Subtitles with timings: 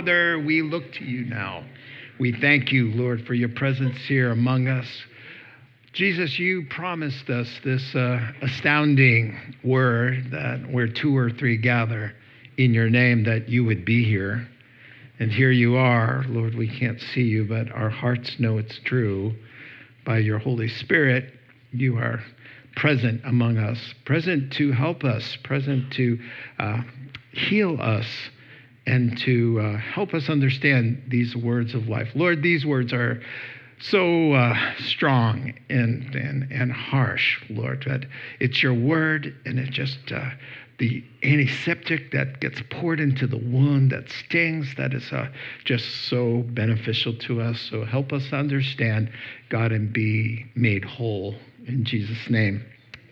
[0.00, 1.62] Father, we look to you now.
[2.18, 4.86] We thank you, Lord, for your presence here among us.
[5.92, 12.14] Jesus, you promised us this uh, astounding word that where two or three gather
[12.56, 14.48] in your name, that you would be here.
[15.18, 16.54] And here you are, Lord.
[16.54, 19.34] We can't see you, but our hearts know it's true.
[20.06, 21.30] By your Holy Spirit,
[21.72, 22.24] you are
[22.74, 26.18] present among us, present to help us, present to
[26.58, 26.80] uh,
[27.32, 28.06] heal us,
[28.90, 32.08] and to uh, help us understand these words of life.
[32.16, 33.22] Lord, these words are
[33.78, 38.04] so uh, strong and, and, and harsh, Lord, that
[38.40, 40.30] it's your word and it just, uh,
[40.80, 45.28] the antiseptic that gets poured into the wound that stings, that is uh,
[45.64, 47.60] just so beneficial to us.
[47.70, 49.08] So help us understand,
[49.50, 51.36] God, and be made whole.
[51.68, 52.64] In Jesus' name,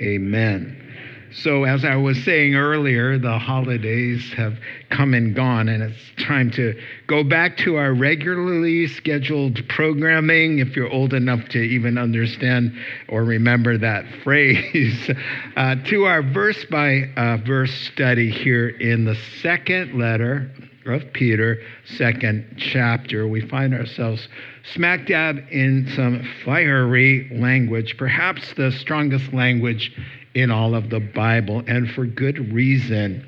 [0.02, 1.17] amen.
[1.32, 4.58] So, as I was saying earlier, the holidays have
[4.90, 6.74] come and gone, and it's time to
[7.06, 10.58] go back to our regularly scheduled programming.
[10.58, 12.72] If you're old enough to even understand
[13.08, 15.10] or remember that phrase,
[15.56, 20.50] uh, to our verse by uh, verse study here in the second letter
[20.92, 23.26] of Peter, second chapter.
[23.26, 24.28] We find ourselves
[24.74, 29.92] smack dab in some fiery language, perhaps the strongest language
[30.34, 33.26] in all of the Bible, and for good reason.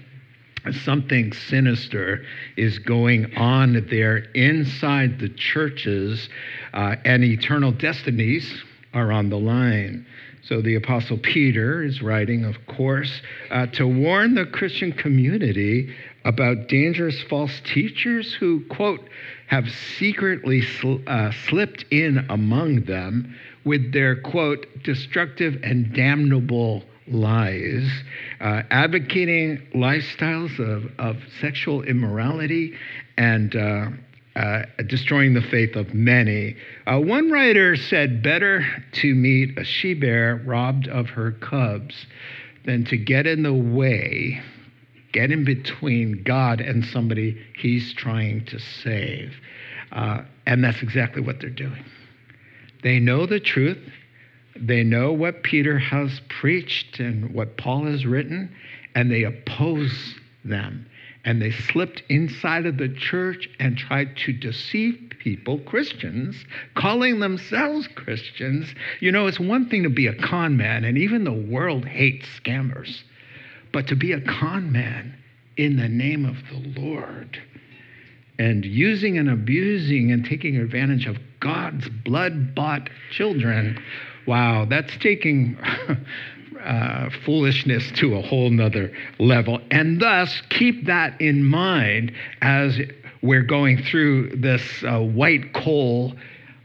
[0.85, 2.23] Something sinister
[2.57, 6.29] is going on there inside the churches,
[6.75, 10.07] uh, and eternal destinies are on the line.
[10.43, 15.95] So the Apostle Peter is writing, of course, uh, to warn the Christian community
[16.25, 19.09] about dangerous false teachers who, quote,
[19.47, 27.89] have secretly sl- uh, slipped in among them with their, quote, destructive and damnable lies,
[28.41, 32.75] uh, advocating lifestyles of, of sexual immorality
[33.17, 33.89] and uh,
[34.37, 36.57] uh, destroying the faith of many.
[36.87, 42.07] Uh, one writer said, Better to meet a she bear robbed of her cubs
[42.65, 44.41] than to get in the way,
[45.13, 49.35] get in between God and somebody he's trying to save.
[49.93, 51.85] Uh, and that's exactly what they're doing.
[52.83, 53.79] They know the truth,
[54.57, 58.55] they know what Peter has preached and what Paul has written,
[58.95, 60.87] and they oppose them.
[61.25, 66.45] And they slipped inside of the church and tried to deceive people, Christians,
[66.75, 68.75] calling themselves Christians.
[69.01, 72.27] You know, it's one thing to be a con man, and even the world hates
[72.43, 73.03] scammers,
[73.73, 75.15] but to be a con man
[75.57, 77.39] in the name of the Lord
[78.39, 83.83] and using and abusing and taking advantage of God's blood bought children
[84.27, 85.59] Wow, that's taking
[86.65, 89.61] uh, foolishness to a whole nother level.
[89.71, 92.79] And thus, keep that in mind as
[93.23, 96.15] we're going through this uh, white coal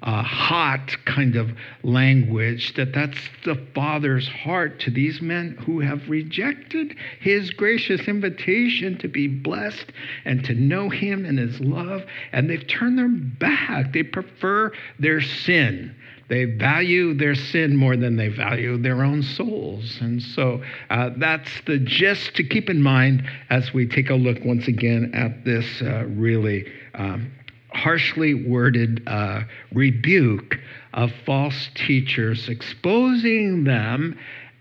[0.05, 1.49] uh, hot kind of
[1.83, 8.97] language that that's the father's heart to these men who have rejected his gracious invitation
[8.99, 9.91] to be blessed
[10.23, 15.21] and to know him and his love and they've turned their back they prefer their
[15.21, 15.95] sin
[16.27, 19.99] they value their sin more than they value their own souls.
[20.01, 24.43] And so uh, that's the gist to keep in mind as we take a look
[24.43, 27.31] once again at this uh, really um,
[27.75, 29.41] harshly worded uh,
[29.73, 30.55] rebuke
[30.93, 34.17] of false teachers, exposing them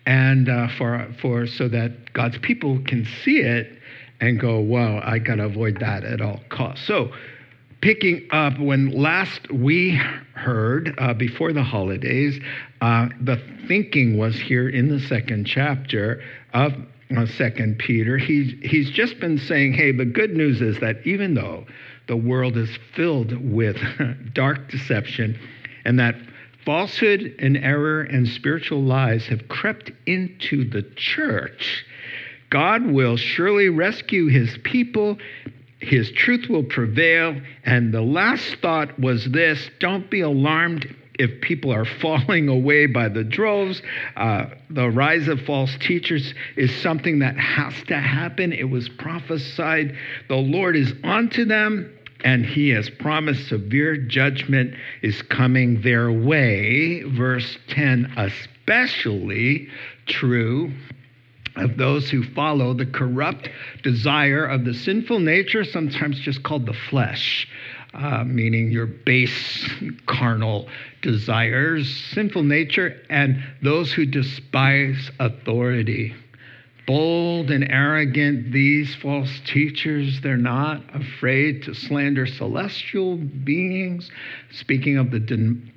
[0.07, 3.79] and uh, for, for so that God's people can see it
[4.21, 6.87] and go, wow, I got to avoid that at all costs.
[6.87, 7.13] So
[7.81, 10.01] picking up when last we
[10.35, 12.39] heard uh, before the holidays,
[12.81, 16.23] uh, the thinking was here in the second chapter
[16.53, 16.73] of
[17.17, 18.19] uh, Second Peter.
[18.19, 21.67] He's he's just been saying, hey, the good news is that even though
[22.07, 23.77] the world is filled with
[24.33, 25.39] dark deception,
[25.85, 26.15] and that
[26.65, 31.85] falsehood and error and spiritual lies have crept into the church.
[32.51, 35.19] God will surely rescue his people
[35.85, 37.41] his truth will prevail.
[37.65, 43.09] And the last thought was this don't be alarmed if people are falling away by
[43.09, 43.83] the droves.
[44.17, 48.53] Uh, the rise of false teachers is something that has to happen.
[48.53, 49.97] It was prophesied.
[50.29, 51.91] The Lord is onto them.
[52.25, 57.03] And he has promised severe judgment is coming their way.
[57.03, 59.69] Verse 10, especially
[60.07, 60.73] true
[61.57, 63.49] of those who follow the corrupt
[63.83, 67.47] desire of the sinful nature, sometimes just called the flesh,
[67.95, 69.69] uh, meaning your base
[70.07, 70.69] carnal
[71.03, 76.15] desires, sinful nature, and those who despise authority.
[76.87, 84.11] bold and arrogant, these false teachers, they're not afraid to slander celestial beings.
[84.53, 85.19] Speaking of the,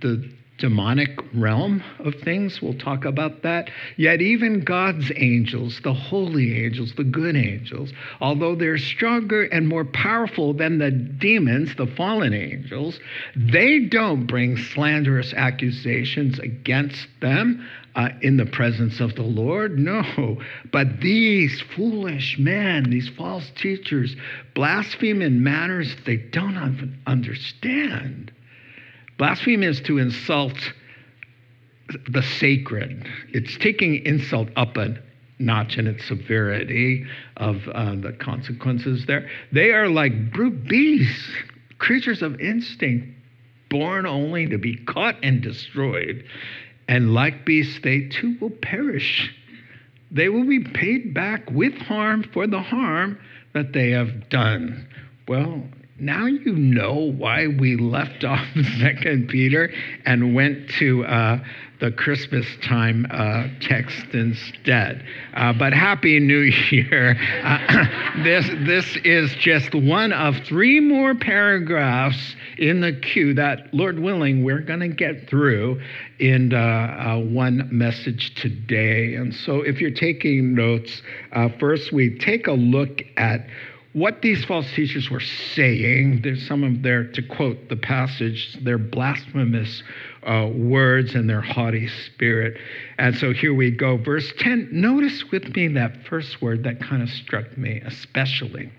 [0.02, 2.62] the demonic realm of things.
[2.62, 3.70] We'll talk about that.
[3.96, 9.86] Yet, even God's angels, the holy angels, the good angels, although they're stronger and more
[9.86, 13.00] powerful than the demons, the fallen angels,
[13.36, 17.68] they don't bring slanderous accusations against them.
[17.96, 19.80] Uh, in the presence of the Lord?
[19.80, 20.38] No.
[20.72, 24.16] But these foolish men, these false teachers,
[24.54, 28.32] blaspheme in manners they don't understand.
[29.18, 30.58] Blasphemy is to insult
[32.10, 33.08] the sacred.
[33.34, 34.98] It's taking insult up a
[35.40, 37.06] notch in its severity
[37.38, 39.30] of uh, the consequences there.
[39.52, 41.30] They are like brute beasts,
[41.78, 43.08] creatures of instinct,
[43.70, 46.24] born only to be caught and destroyed.
[46.88, 49.34] And like beasts, they too will perish.
[50.10, 53.20] They will be paid back with harm for the harm
[53.54, 54.88] that they have done.
[55.28, 55.64] Well,
[56.00, 58.46] now you know why we left off
[58.80, 59.70] Second Peter
[60.06, 61.40] and went to uh,
[61.80, 65.06] the Christmas time uh, text instead.
[65.36, 66.40] Uh, but Happy New
[66.72, 67.16] Year!
[67.44, 67.86] Uh,
[68.24, 74.44] this this is just one of three more paragraphs in the queue that, Lord willing,
[74.44, 75.80] we're going to get through
[76.20, 79.14] in uh, uh, one message today.
[79.14, 81.02] And so, if you're taking notes,
[81.60, 83.46] first we take a look at
[83.94, 86.22] what these false teachers were saying.
[86.22, 89.84] There's some of their, to quote the passage, their blasphemous
[90.24, 92.58] uh, words and their haughty spirit.
[92.98, 93.98] And so here we go.
[93.98, 94.70] Verse 10.
[94.72, 98.72] Notice with me that first word that kind of struck me, especially.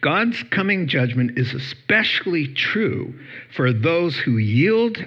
[0.00, 3.14] God's coming judgment is especially true
[3.54, 5.04] for those who yield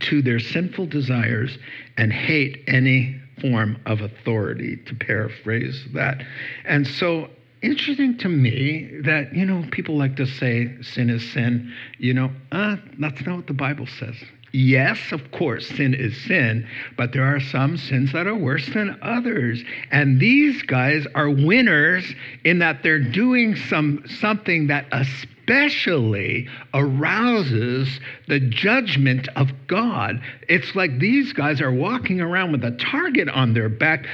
[0.00, 1.58] to their sinful desires
[1.96, 6.22] and hate any form of authority, to paraphrase that.
[6.64, 7.28] And so
[7.62, 11.72] interesting to me that, you know, people like to say sin is sin.
[11.98, 14.16] You know, uh, that's not what the Bible says.
[14.52, 16.68] Yes, of course, sin is sin,
[16.98, 19.64] but there are some sins that are worse than others.
[19.90, 22.14] And these guys are winners
[22.44, 27.98] in that they're doing some something that especially arouses
[28.28, 30.20] the judgment of God.
[30.48, 34.06] It's like these guys are walking around with a target on their back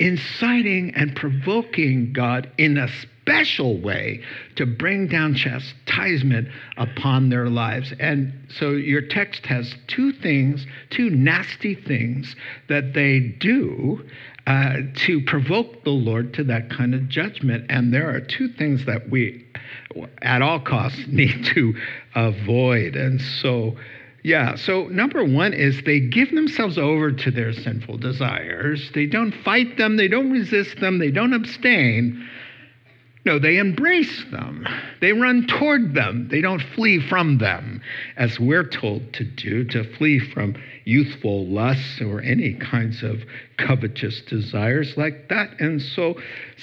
[0.00, 2.88] inciting and provoking God in a
[3.22, 4.22] special way
[4.56, 7.92] to bring down chastisement upon their lives.
[8.00, 12.34] And so your text has two things, two nasty things
[12.68, 14.04] that they do
[14.46, 14.76] uh,
[15.06, 17.66] to provoke the Lord to that kind of judgment.
[17.68, 19.46] And there are two things that we,
[20.22, 21.74] at all costs, need to
[22.14, 22.96] avoid.
[22.96, 23.76] And so,
[24.22, 28.90] yeah, so number one is they give themselves over to their sinful desires.
[28.94, 32.28] They don't fight them, they don't resist them, they don't abstain.
[33.26, 34.66] No, they embrace them.
[35.02, 36.28] They run toward them.
[36.30, 37.82] They don't flee from them,
[38.16, 43.20] as we're told to do, to flee from youthful lusts or any kinds of
[43.58, 45.60] covetous desires like that.
[45.60, 46.14] And so,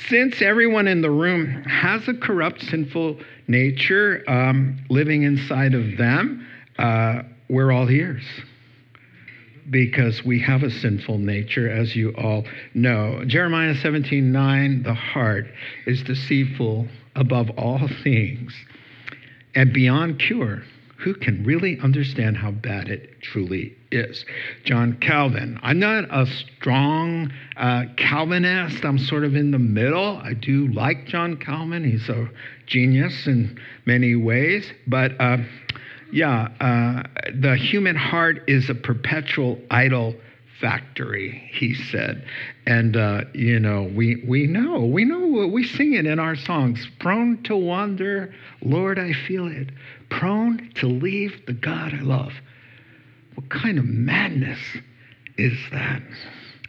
[0.10, 6.48] since everyone in the room has a corrupt, sinful nature um, living inside of them,
[6.80, 8.24] uh, we're all ears
[9.70, 13.24] because we have a sinful nature, as you all know.
[13.26, 15.48] Jeremiah 17 9, the heart
[15.86, 18.54] is deceitful above all things
[19.56, 20.64] and beyond cure.
[21.00, 24.26] Who can really understand how bad it truly is?
[24.64, 25.60] John Calvin.
[25.62, 28.84] I'm not a strong uh, Calvinist.
[28.84, 30.18] I'm sort of in the middle.
[30.18, 31.84] I do like John Calvin.
[31.84, 32.28] He's a
[32.66, 34.72] genius in many ways.
[34.88, 35.38] But uh,
[36.12, 40.16] yeah, uh, the human heart is a perpetual idol
[40.60, 42.26] factory, he said.
[42.66, 46.88] And, uh, you know, we, we know, we know, we sing it in our songs.
[47.00, 49.70] Prone to wander, Lord, I feel it.
[50.10, 52.34] Prone to leave the God I love.
[53.36, 54.60] What kind of madness
[55.38, 56.02] is that?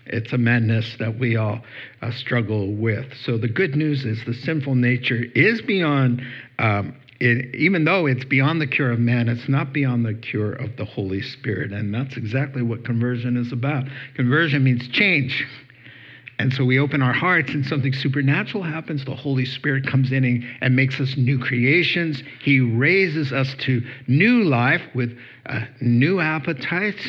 [0.07, 1.61] It's a madness that we all
[2.03, 3.13] uh, struggle with.
[3.25, 6.23] So the good news is the sinful nature is beyond
[6.59, 10.53] um, it, even though it's beyond the cure of man, it's not beyond the cure
[10.53, 11.73] of the Holy Spirit.
[11.73, 13.85] And that's exactly what conversion is about.
[14.15, 15.45] Conversion means change.
[16.39, 19.05] And so we open our hearts and something supernatural happens.
[19.05, 22.23] The Holy Spirit comes in and, makes us new creations.
[22.41, 27.03] He raises us to new life with uh, new appetites,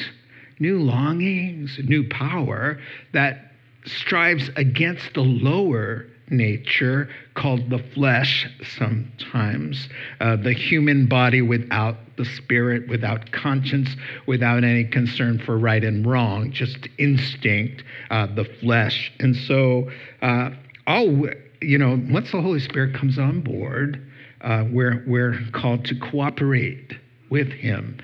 [0.59, 2.79] new longings, new power
[3.13, 3.51] that
[3.85, 12.25] strives against the lower nature called the flesh sometimes, uh, the human body without the
[12.25, 13.89] spirit, without conscience,
[14.27, 19.11] without any concern for right and wrong, just instinct, uh, the flesh.
[19.19, 19.89] And so,
[20.21, 20.49] uh,
[20.85, 21.27] all,
[21.61, 24.05] you know, once the Holy Spirit comes on board,
[24.41, 26.93] uh, we're, we're called to cooperate
[27.29, 27.99] with Him.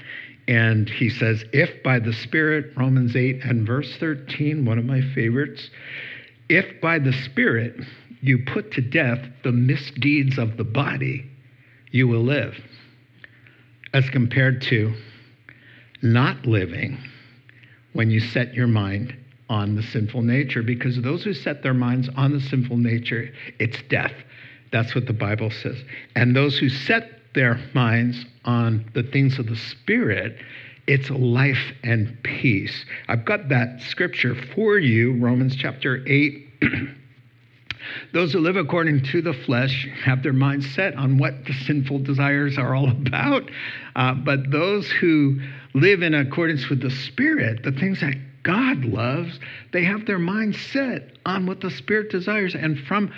[0.48, 5.01] And he says, if by the Spirit, Romans 8 and verse 13, one of my
[5.13, 5.70] favorites,
[6.50, 7.79] if by the Spirit
[8.22, 11.29] you put to death the misdeeds of the body,
[11.91, 12.55] you will live.
[13.93, 14.93] As compared to
[16.01, 16.98] not living
[17.93, 19.15] when you set your mind
[19.50, 23.81] on the sinful nature, because those who set their minds on the sinful nature, it's
[23.84, 24.13] death.
[24.72, 25.77] That's what the Bible says.
[26.15, 30.38] And those who set their minds on the things of the Spirit,
[30.88, 32.86] it's life and peace.
[33.07, 36.45] I've got that scripture for you, Romans chapter 8.
[38.13, 42.00] Those who live according to the flesh have their minds set on what the sinful
[42.00, 43.50] desires are all about.
[43.96, 45.39] Uh, but those who
[45.74, 49.39] live in accordance with the Spirit, the things that God loves,
[49.74, 52.56] they have their minds set on what the Spirit desires.
[52.56, 53.12] And from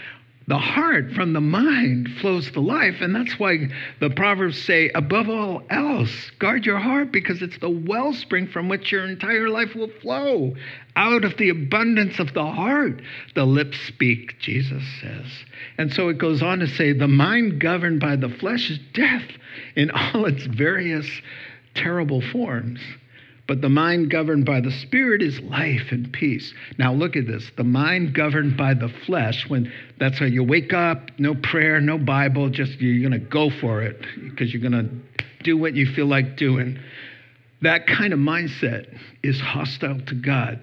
[0.47, 3.01] the heart, from the mind, flows the life.
[3.01, 3.67] And that's why
[3.99, 8.89] the Proverbs say, above all else, guard your heart because it's the wellspring from which
[8.89, 10.55] your entire life will flow.
[10.95, 13.01] Out of the abundance of the heart,
[13.35, 15.25] the lips speak, Jesus says.
[15.77, 19.25] And so it goes on to say, the mind governed by the flesh is death
[19.75, 21.09] in all its various
[21.75, 22.79] terrible forms.
[23.47, 26.53] But the mind governed by the Spirit is life and peace.
[26.77, 27.49] Now look at this.
[27.55, 31.97] The mind governed by the flesh, when that's how you wake up, no prayer, no
[31.97, 34.89] Bible, just you're gonna go for it because you're gonna
[35.43, 36.77] do what you feel like doing.
[37.61, 40.59] That kind of mindset is hostile to God.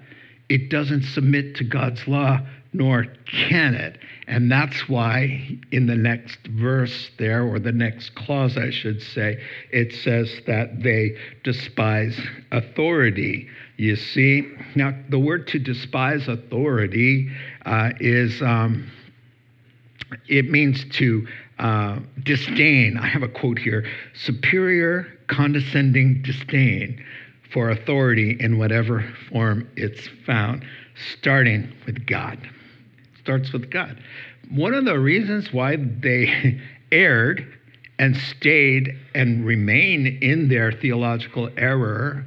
[0.47, 2.39] It doesn't submit to God's law,
[2.75, 3.97] nor can it.
[4.27, 9.41] And that's why in the next verse there, or the next clause, I should say,
[9.71, 12.19] it says that they despise
[12.51, 13.47] authority.
[13.77, 17.29] You see, now the word to despise authority
[17.65, 18.91] uh, is, um,
[20.27, 21.27] it means to
[21.59, 22.97] uh, disdain.
[22.97, 27.03] I have a quote here superior, condescending disdain
[27.53, 30.65] for authority in whatever form it's found,
[31.13, 32.39] starting with God
[33.25, 33.99] starts with God.
[34.51, 37.51] One of the reasons why they erred
[37.97, 42.23] and stayed and remain in their theological error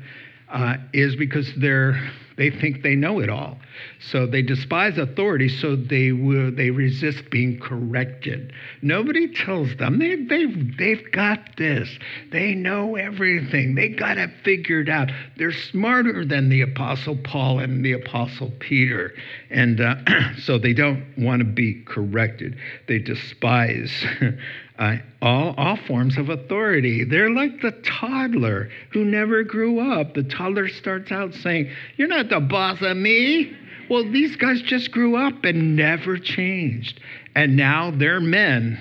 [0.49, 3.59] uh, is because they're they think they know it all.
[4.01, 8.53] So they despise authority, so they will, they resist being corrected.
[8.81, 11.89] Nobody tells them they, they've, they've got this.
[12.31, 13.75] They know everything.
[13.75, 15.11] They got it figured out.
[15.37, 19.13] They're smarter than the Apostle Paul and the Apostle Peter.
[19.51, 19.97] And uh,
[20.39, 22.57] so they don't want to be corrected.
[22.87, 23.91] They despise
[24.79, 27.05] uh, all, all forms of authority.
[27.05, 30.15] They're like the toddler who never grew up.
[30.15, 33.57] The toddler starts out saying, You're not the boss of me.
[33.91, 37.01] Well, these guys just grew up and never changed.
[37.35, 38.81] And now they're men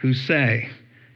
[0.00, 0.68] who say,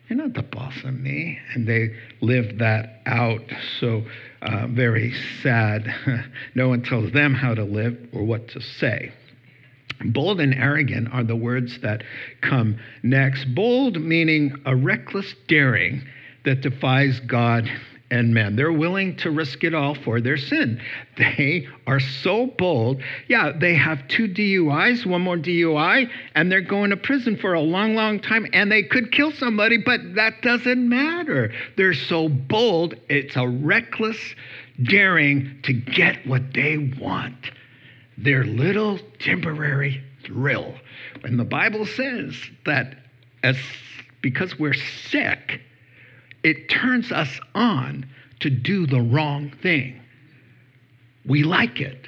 [0.08, 1.38] You're not the boss of me.
[1.54, 3.42] And they live that out.
[3.78, 4.02] So,
[4.42, 5.86] uh, very sad.
[6.56, 9.12] no one tells them how to live or what to say.
[10.04, 12.02] Bold and arrogant are the words that
[12.40, 13.54] come next.
[13.54, 16.02] Bold meaning a reckless daring
[16.44, 17.70] that defies God
[18.10, 18.56] and men.
[18.56, 20.80] They're willing to risk it all for their sin.
[21.16, 23.02] They are so bold.
[23.28, 27.60] Yeah, they have two DUIs, one more DUI, and they're going to prison for a
[27.60, 31.52] long, long time, and they could kill somebody, but that doesn't matter.
[31.76, 34.18] They're so bold, it's a reckless
[34.82, 37.50] daring to get what they want
[38.22, 40.74] their little temporary thrill.
[41.24, 42.36] And the Bible says
[42.66, 42.96] that
[43.42, 43.56] as
[44.22, 45.60] because we're sick,
[46.42, 48.06] it turns us on
[48.40, 50.00] to do the wrong thing.
[51.26, 52.06] We like it.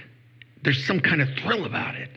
[0.62, 2.10] There's some kind of thrill about it.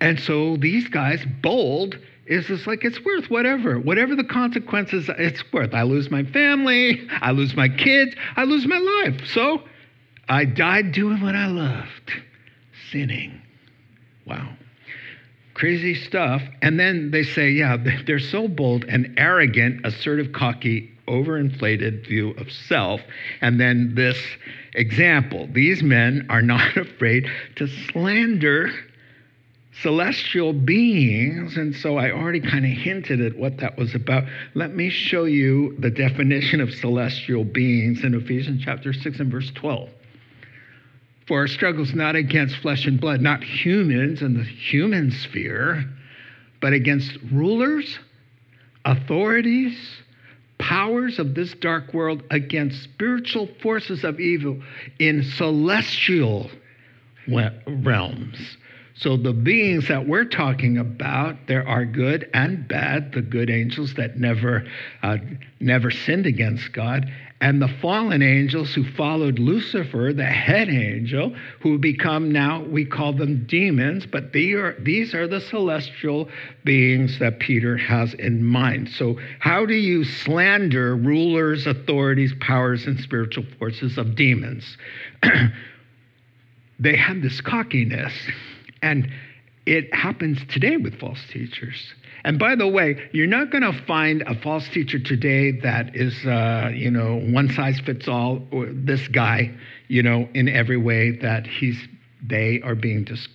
[0.00, 3.78] And so these guys, bold, is just like it's worth whatever.
[3.78, 5.74] Whatever the consequences, it's worth.
[5.74, 9.26] I lose my family, I lose my kids, I lose my life.
[9.26, 9.62] So
[10.30, 12.12] I died doing what I loved,
[12.92, 13.42] sinning.
[14.24, 14.48] Wow.
[15.54, 16.40] Crazy stuff.
[16.62, 22.50] And then they say, yeah, they're so bold and arrogant, assertive, cocky, overinflated view of
[22.52, 23.00] self.
[23.40, 24.16] And then this
[24.74, 28.70] example these men are not afraid to slander
[29.82, 31.56] celestial beings.
[31.56, 34.24] And so I already kind of hinted at what that was about.
[34.54, 39.50] Let me show you the definition of celestial beings in Ephesians chapter 6 and verse
[39.56, 39.90] 12.
[41.30, 45.88] For our struggle's not against flesh and blood, not humans in the human sphere,
[46.60, 48.00] but against rulers,
[48.84, 49.78] authorities,
[50.58, 54.60] powers of this dark world, against spiritual forces of evil
[54.98, 56.50] in celestial
[57.28, 58.56] realms.
[58.96, 63.94] So the beings that we're talking about, there are good and bad, the good angels
[63.94, 64.66] that never
[65.04, 65.18] uh,
[65.60, 67.08] never sinned against God,
[67.40, 73.14] and the fallen angels who followed Lucifer, the head angel, who become now we call
[73.14, 76.28] them demons, but they are, these are the celestial
[76.64, 78.90] beings that Peter has in mind.
[78.90, 84.76] So how do you slander rulers, authorities, powers, and spiritual forces of demons?
[86.78, 88.12] they have this cockiness
[88.82, 89.10] and
[89.66, 91.94] it happens today with false teachers.
[92.24, 96.14] And by the way, you're not going to find a false teacher today that is,
[96.26, 99.50] uh, you know, one size fits all, or this guy,
[99.88, 101.78] you know, in every way that he's,
[102.22, 103.28] they are being des-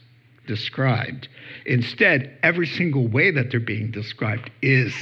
[0.47, 1.27] described.
[1.65, 4.93] Instead, every single way that they're being described is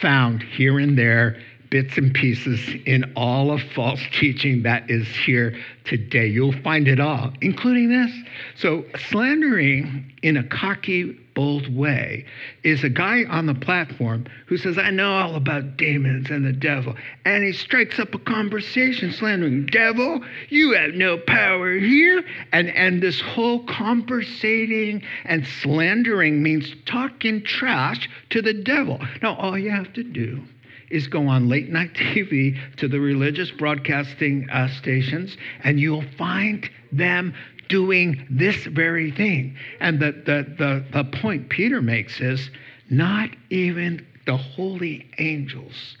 [0.00, 1.36] found here and there
[1.70, 6.26] bits and pieces in all of false teaching that is here today.
[6.26, 8.12] You'll find it all, including this.
[8.56, 12.26] So, slandering in a cocky, bold way
[12.64, 16.52] is a guy on the platform who says, I know all about demons and the
[16.52, 16.94] devil.
[17.24, 22.24] And he strikes up a conversation slandering, Devil, you have no power here.
[22.52, 29.00] And, and this whole conversating and slandering means talking trash to the devil.
[29.22, 30.42] Now, all you have to do
[30.90, 36.68] is go on late night TV to the religious broadcasting uh, stations, and you'll find
[36.92, 37.34] them
[37.68, 39.56] doing this very thing.
[39.80, 42.50] And the, the, the, the point Peter makes is
[42.90, 45.96] not even the holy angels,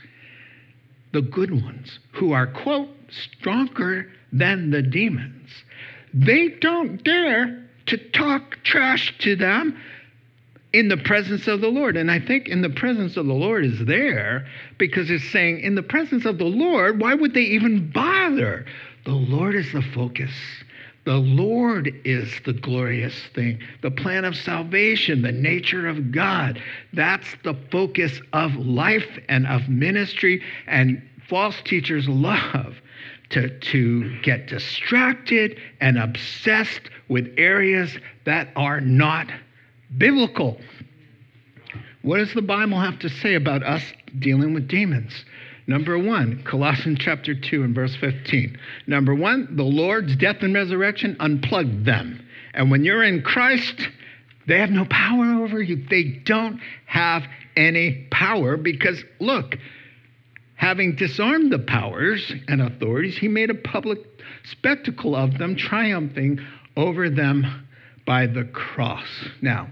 [1.12, 5.50] the good ones, who are, quote, stronger than the demons,
[6.12, 9.76] they don't dare to talk trash to them
[10.72, 11.96] in the presence of the Lord.
[11.96, 14.46] And I think in the presence of the Lord is there
[14.78, 18.66] because it's saying, in the presence of the Lord, why would they even bother?
[19.04, 20.32] The Lord is the focus.
[21.04, 26.62] The Lord is the glorious thing, the plan of salvation, the nature of God.
[26.92, 30.42] That's the focus of life and of ministry.
[30.66, 32.76] And false teachers love
[33.30, 39.30] to, to get distracted and obsessed with areas that are not
[39.96, 40.60] biblical.
[42.02, 43.82] What does the Bible have to say about us
[44.18, 45.12] dealing with demons?
[45.66, 48.58] Number one, Colossians chapter 2 and verse 15.
[48.86, 52.26] Number one, the Lord's death and resurrection unplugged them.
[52.54, 53.88] And when you're in Christ,
[54.48, 55.84] they have no power over you.
[55.88, 57.22] They don't have
[57.56, 59.56] any power because, look,
[60.56, 64.00] having disarmed the powers and authorities, he made a public
[64.44, 66.40] spectacle of them, triumphing
[66.76, 67.66] over them
[68.06, 69.06] by the cross.
[69.40, 69.68] Now,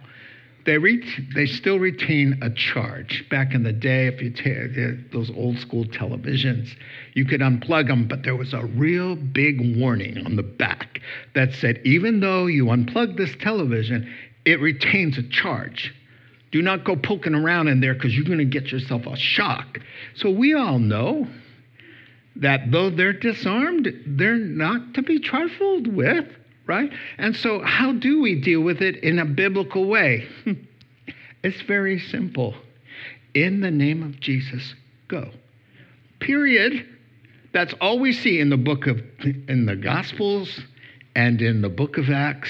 [0.69, 1.03] they, re-
[1.35, 3.25] they still retain a charge.
[3.31, 6.77] Back in the day, if you take those old school televisions,
[7.15, 11.01] you could unplug them, but there was a real big warning on the back
[11.35, 15.95] that said, even though you unplug this television, it retains a charge.
[16.53, 19.79] Do not go poking around in there because you're going to get yourself a shock.
[20.17, 21.27] So we all know
[22.37, 26.27] that though they're disarmed, they're not to be trifled with
[26.69, 26.93] right?
[27.17, 30.29] And so, how do we deal with it in a biblical way?
[31.43, 32.55] it's very simple.
[33.35, 34.75] In the name of Jesus,
[35.09, 35.31] go.
[36.21, 36.87] Period.
[37.53, 39.01] That's all we see in the book of,
[39.49, 40.61] in the Gospels
[41.19, 42.49] and in the book of Acts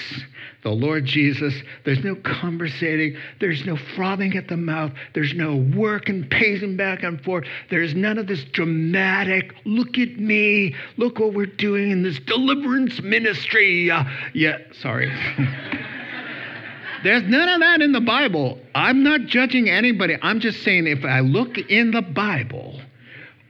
[0.62, 1.54] the Lord Jesus.
[1.86, 3.16] There's no conversating.
[3.40, 4.92] There's no frothing at the mouth.
[5.14, 7.46] There's no work and pacing back and forth.
[7.70, 13.00] There's none of this dramatic, look at me, look what we're doing in this deliverance
[13.00, 13.90] ministry.
[13.90, 14.04] Uh,
[14.34, 15.10] yeah, sorry.
[17.02, 18.58] There's none of that in the Bible.
[18.74, 20.18] I'm not judging anybody.
[20.20, 22.82] I'm just saying if I look in the Bible,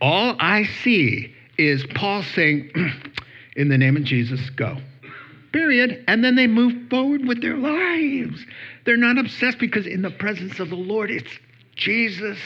[0.01, 2.71] all I see is Paul saying,
[3.57, 4.77] in the name of Jesus, go
[5.53, 6.05] period.
[6.07, 8.45] And then they move forward with their lives.
[8.85, 11.31] They're not obsessed because in the presence of the Lord, it's
[11.75, 12.39] Jesus.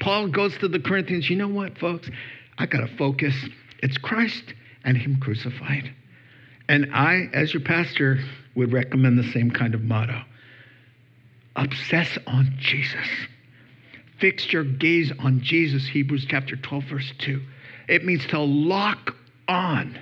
[0.00, 2.08] Paul goes to the Corinthians, you know what, folks?
[2.58, 3.34] I got to focus.
[3.82, 5.92] It's Christ and Him crucified.
[6.68, 8.18] And I, as your pastor,
[8.54, 10.22] would recommend the same kind of motto
[11.58, 13.06] obsess on Jesus.
[14.20, 17.42] Fix your gaze on Jesus, Hebrews chapter 12, verse 2.
[17.88, 19.14] It means to lock
[19.48, 19.98] on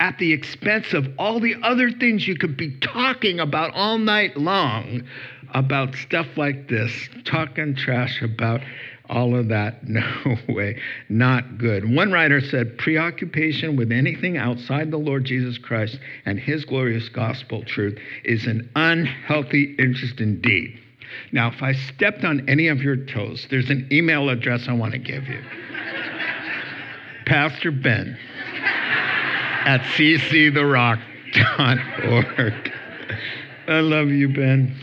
[0.00, 4.36] at the expense of all the other things you could be talking about all night
[4.36, 5.02] long
[5.54, 8.60] about stuff like this, talking trash about
[9.08, 9.82] all of that.
[9.88, 11.94] No way, not good.
[11.94, 17.64] One writer said preoccupation with anything outside the Lord Jesus Christ and his glorious gospel
[17.64, 20.78] truth is an unhealthy interest indeed.
[21.32, 24.92] Now, if I stepped on any of your toes, there's an email address I want
[24.92, 25.40] to give you.
[27.26, 28.18] Pastor Ben
[29.66, 32.72] at cctherock.org.
[33.68, 34.74] I love you, Ben.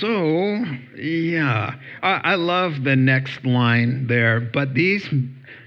[0.00, 0.64] So,
[0.96, 5.08] yeah, I, I love the next line there, but these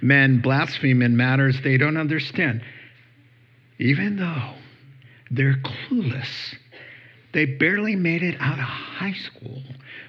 [0.02, 2.62] men blaspheme in matters they don't understand.
[3.78, 4.56] Even though
[5.32, 6.56] they're clueless,
[7.34, 9.62] they barely made it out of high school.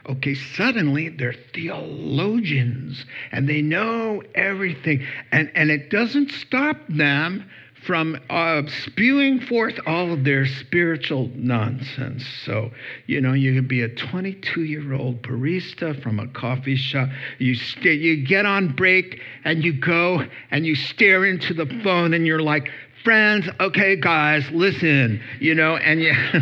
[0.08, 5.06] Okay, suddenly they're theologians and they know everything.
[5.30, 7.48] And, and it doesn't stop them
[7.86, 12.24] from uh, spewing forth all of their spiritual nonsense.
[12.44, 12.70] So,
[13.06, 17.08] you know, you could be a 22 year old barista from a coffee shop.
[17.38, 22.12] You, st- you get on break and you go and you stare into the phone
[22.12, 22.70] and you're like,
[23.04, 26.14] friends, okay, guys, listen, you know, and you.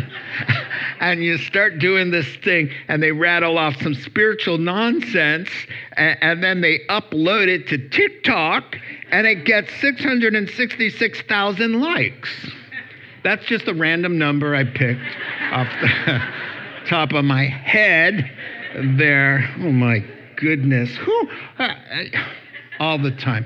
[0.99, 5.49] and you start doing this thing and they rattle off some spiritual nonsense
[5.93, 8.75] and, and, then they upload it to TikTok
[9.11, 12.29] and it gets 666,000 likes.
[13.23, 15.01] That's just a random number I picked
[15.51, 16.21] off the
[16.87, 18.29] top of my head
[18.97, 19.49] there.
[19.59, 20.03] Oh my
[20.37, 20.95] goodness.
[20.97, 21.29] Whew.
[21.57, 22.03] Uh, uh,
[22.79, 23.45] all the time.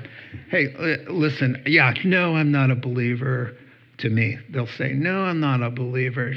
[0.50, 3.56] Hey, uh, listen, yeah, no, I'm not a believer
[3.98, 4.38] to me.
[4.50, 6.34] They'll say, no, I'm not a believer.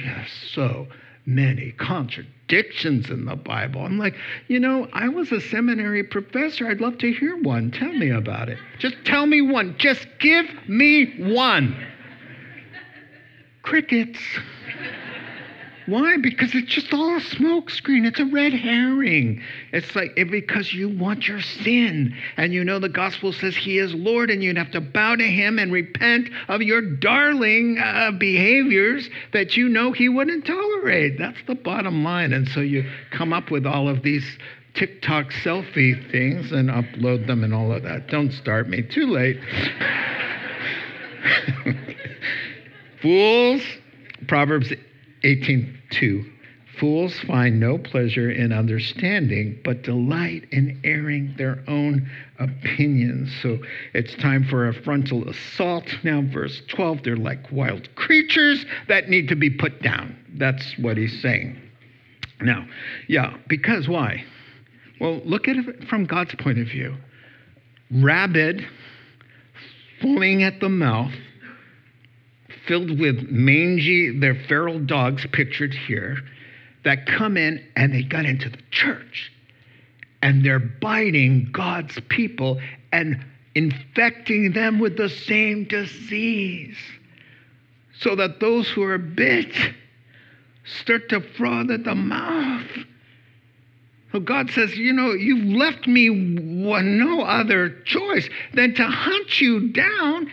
[0.53, 0.87] So
[1.25, 3.81] many contradictions in the Bible.
[3.81, 4.15] I'm like,
[4.47, 6.67] you know, I was a seminary professor.
[6.67, 7.71] I'd love to hear one.
[7.71, 8.57] Tell me about it.
[8.79, 9.75] Just tell me one.
[9.77, 11.75] Just give me one.
[13.61, 14.19] Crickets.
[15.87, 16.17] Why?
[16.17, 18.05] Because it's just all a smokescreen.
[18.05, 19.41] It's a red herring.
[19.71, 23.93] It's like because you want your sin and you know the gospel says he is
[23.93, 29.09] Lord and you'd have to bow to him and repent of your darling uh, behaviors
[29.31, 31.17] that you know he wouldn't tolerate.
[31.17, 32.33] That's the bottom line.
[32.33, 34.25] And so you come up with all of these
[34.73, 38.07] TikTok selfie things and upload them and all of that.
[38.07, 38.81] Don't start me.
[38.81, 39.39] Too late.
[43.01, 43.61] Fools,
[44.27, 44.73] Proverbs
[45.23, 46.25] 18:2
[46.79, 53.31] Fools find no pleasure in understanding, but delight in airing their own opinions.
[53.41, 53.57] So
[53.93, 55.85] it's time for a frontal assault.
[56.03, 60.15] Now, verse 12, they're like wild creatures that need to be put down.
[60.35, 61.59] That's what he's saying.
[62.41, 62.67] Now,
[63.07, 64.23] yeah, because why?
[65.01, 66.95] Well, look at it from God's point of view.
[67.89, 68.67] Rabid,
[69.99, 71.13] foaming at the mouth,
[72.67, 76.17] filled with mangy, they're feral dogs pictured here,
[76.83, 79.31] that come in and they got into the church.
[80.21, 82.59] And they're biting God's people
[82.91, 83.23] and
[83.55, 86.77] infecting them with the same disease.
[87.99, 89.53] So that those who are bit
[90.63, 92.69] start to froth at the mouth.
[94.11, 99.69] So God says, You know, you've left me no other choice than to hunt you
[99.69, 100.31] down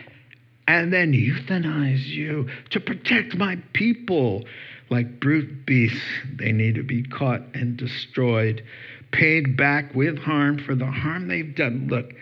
[0.67, 4.43] and then euthanize you to protect my people.
[4.89, 5.99] Like brute beasts,
[6.37, 8.63] they need to be caught and destroyed,
[9.11, 11.87] paid back with harm for the harm they've done.
[11.89, 12.13] Look,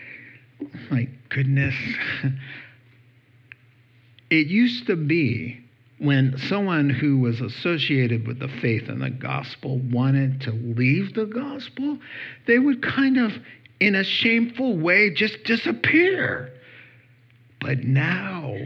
[0.90, 1.76] my goodness.
[4.34, 5.64] It used to be
[6.00, 11.28] when someone who was associated with the faith and the gospel wanted to leave the
[11.28, 12.00] gospel,
[12.48, 13.32] they would kind of,
[13.80, 16.52] in a shameful way, just disappear.
[17.64, 18.58] But now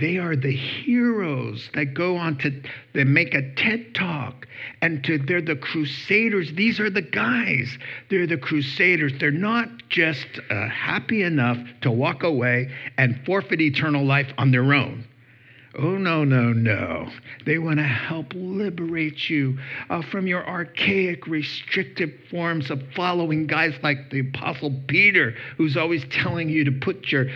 [0.00, 2.62] they are the heroes that go on to
[2.94, 4.48] they make a TED talk
[4.80, 6.50] and to they're the crusaders.
[6.54, 7.76] These are the guys.
[8.08, 9.12] They're the crusaders.
[9.20, 14.72] They're not just uh, happy enough to walk away and forfeit eternal life on their
[14.72, 15.04] own.
[15.76, 17.10] Oh, no, no, no.
[17.46, 19.58] They want to help liberate you
[19.90, 26.04] uh, from your archaic, restrictive forms of following guys like the Apostle Peter, who's always
[26.10, 27.26] telling you to put your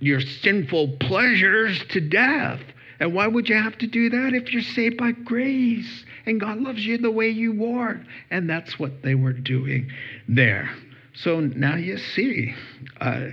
[0.00, 2.60] your sinful pleasures to death.
[3.00, 6.58] And why would you have to do that if you're saved by grace and God
[6.58, 8.00] loves you the way you are?
[8.30, 9.90] And that's what they were doing
[10.28, 10.70] there.
[11.14, 12.54] So now you see
[13.00, 13.28] uh,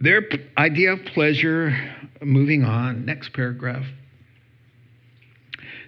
[0.00, 0.22] their
[0.58, 1.76] idea of pleasure,
[2.20, 3.86] moving on, next paragraph.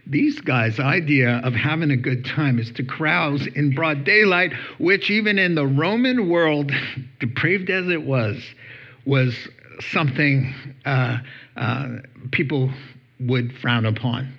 [0.07, 5.11] These guys' idea of having a good time is to carouse in broad daylight, which
[5.11, 6.71] even in the Roman world,
[7.21, 8.41] depraved as it was,
[9.05, 9.49] was
[9.81, 11.19] something uh,
[11.57, 11.89] uh,
[12.33, 12.71] people
[13.21, 14.33] would frown upon.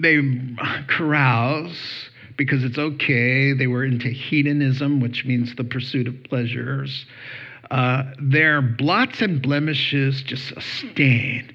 [0.00, 0.20] They
[0.88, 3.52] carouse because it's okay.
[3.52, 7.06] They were into hedonism, which means the pursuit of pleasures.
[7.70, 11.54] Uh, their blots and blemishes just a stain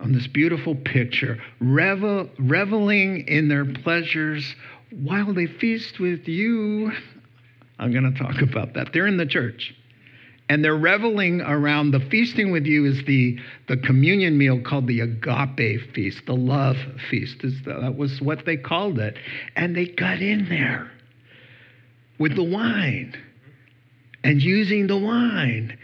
[0.00, 4.54] on this beautiful picture, revel, reveling in their pleasures
[4.90, 6.90] while they feast with you.
[7.78, 8.92] I'm going to talk about that.
[8.92, 9.74] They're in the church.
[10.48, 15.00] And they're reveling around the feasting with you is the, the communion meal called the
[15.00, 16.76] agape feast, the love
[17.10, 17.36] feast.
[17.64, 19.16] That was what they called it.
[19.56, 20.90] And they got in there
[22.18, 23.16] with the wine
[24.24, 25.78] and using the wine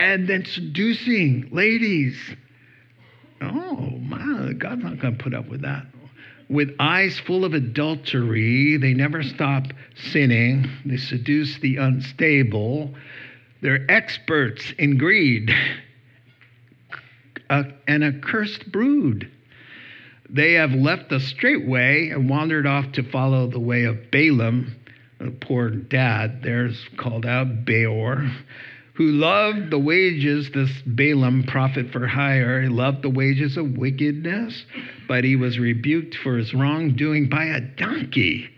[0.00, 2.16] and then seducing ladies.
[3.40, 5.86] Oh, my, God's not going to put up with that.
[6.50, 9.64] With eyes full of adultery, they never stop
[10.10, 10.68] sinning.
[10.84, 12.94] They seduce the unstable.
[13.60, 15.50] They're experts in greed,
[17.50, 19.30] uh, an accursed brood.
[20.30, 24.76] They have left the straight way and wandered off to follow the way of Balaam,
[25.20, 28.30] a poor dad there's called out Beor,
[28.94, 34.66] who loved the wages, this Balaam prophet for hire, he loved the wages of wickedness,
[35.08, 38.50] but he was rebuked for his wrongdoing by a donkey,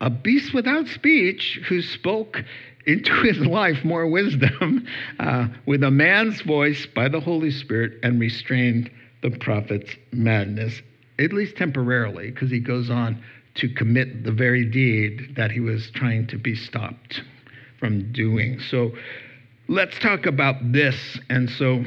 [0.00, 2.42] a beast without speech, who spoke
[2.86, 4.86] into his life more wisdom
[5.18, 8.90] uh, with a man's voice by the Holy Spirit and restrained
[9.22, 10.80] the prophet's madness,
[11.18, 13.22] at least temporarily, because he goes on
[13.54, 17.22] to commit the very deed that he was trying to be stopped
[17.78, 18.58] from doing.
[18.60, 18.92] So
[19.68, 21.18] let's talk about this.
[21.28, 21.84] And so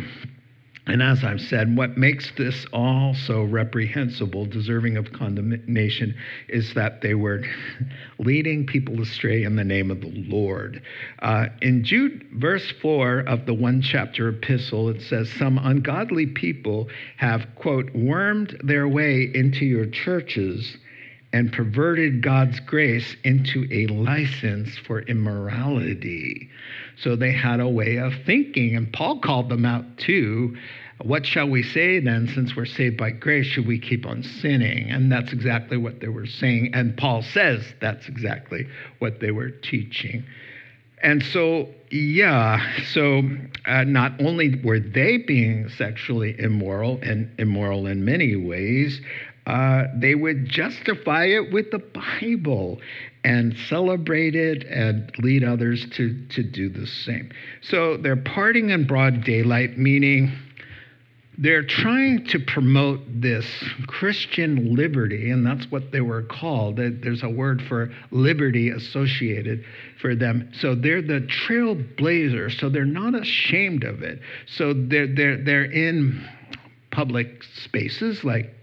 [0.88, 6.16] and as I've said, what makes this all so reprehensible, deserving of condemnation,
[6.48, 7.42] is that they were
[8.20, 10.84] leading people astray in the name of the Lord.
[11.20, 16.88] Uh, in Jude, verse 4 of the one chapter epistle, it says, Some ungodly people
[17.18, 20.78] have, quote, wormed their way into your churches
[21.34, 26.50] and perverted God's grace into a license for immorality.
[26.98, 30.56] So they had a way of thinking, and Paul called them out too.
[31.02, 33.48] What shall we say then, since we're saved by grace?
[33.48, 34.90] Should we keep on sinning?
[34.90, 36.72] And that's exactly what they were saying.
[36.74, 38.68] And Paul says that's exactly
[39.00, 40.24] what they were teaching.
[41.04, 43.22] And so, yeah, so
[43.66, 49.02] uh, not only were they being sexually immoral and immoral in many ways,
[49.46, 52.80] uh, they would justify it with the Bible
[53.26, 57.32] and celebrate it and lead others to, to do the same.
[57.64, 60.32] So they're parting in broad daylight, meaning
[61.40, 63.48] they're trying to promote this
[63.88, 66.78] Christian liberty, and that's what they were called.
[66.78, 69.66] There's a word for liberty associated
[70.00, 70.52] for them.
[70.54, 74.20] So they're the trailblazers, so they're not ashamed of it.
[74.46, 76.24] So they're, they're, they're in
[76.92, 78.54] public spaces like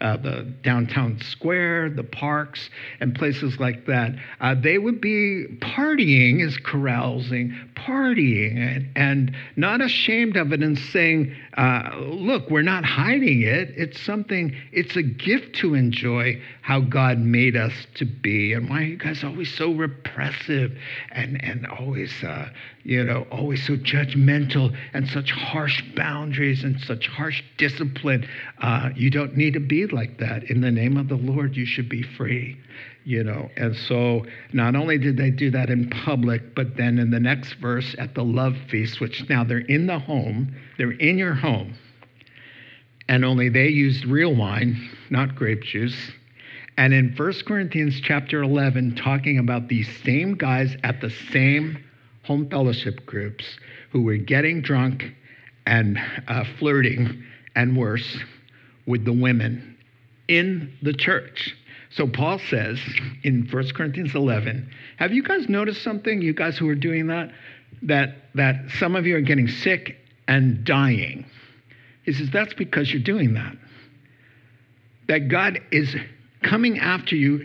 [0.00, 6.44] uh, the downtown square, the parks, and places like that, uh, they would be partying
[6.44, 12.84] is carousing, partying, and, and not ashamed of it and saying, uh, look, we're not
[12.84, 13.70] hiding it.
[13.76, 18.52] It's something, it's a gift to enjoy how God made us to be.
[18.52, 20.76] And why are you guys always so repressive
[21.10, 22.48] and, and always, uh,
[22.82, 28.28] you know, always so judgmental and such harsh boundaries and such harsh discipline?
[28.60, 30.44] Uh, you don't need to be like that.
[30.44, 32.56] In the name of the Lord, you should be free
[33.04, 33.50] you know.
[33.56, 37.54] And so not only did they do that in public, but then in the next
[37.54, 41.74] verse at the love feast, which now they're in the home, they're in your home,
[43.08, 46.12] and only they used real wine, not grape juice.
[46.76, 51.82] And in 1 Corinthians chapter 11, talking about these same guys at the same
[52.30, 53.44] home fellowship groups
[53.90, 55.02] who were getting drunk
[55.66, 57.24] and uh, flirting
[57.56, 58.18] and worse
[58.86, 59.76] with the women
[60.28, 61.56] in the church.
[61.90, 62.78] So Paul says
[63.24, 67.32] in 1 Corinthians 11, have you guys noticed something, you guys who are doing that?
[67.82, 69.96] That, that some of you are getting sick
[70.28, 71.26] and dying.
[72.04, 73.56] He says, that's because you're doing that.
[75.08, 75.96] That God is
[76.44, 77.44] coming after you,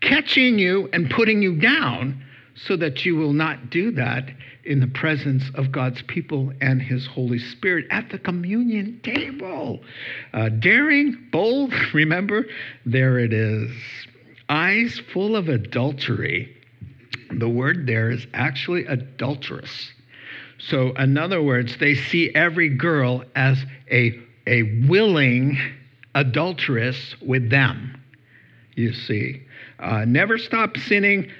[0.00, 2.20] catching you, and putting you down
[2.54, 4.30] so that you will not do that
[4.64, 9.80] in the presence of God's people and His Holy Spirit at the communion table.
[10.32, 12.46] Uh, daring, bold, remember?
[12.86, 13.70] There it is.
[14.48, 16.56] Eyes full of adultery.
[17.30, 19.92] The word there is actually adulterous.
[20.58, 23.58] So, in other words, they see every girl as
[23.90, 25.58] a, a willing
[26.14, 28.00] adulteress with them,
[28.76, 29.42] you see.
[29.80, 31.30] Uh, never stop sinning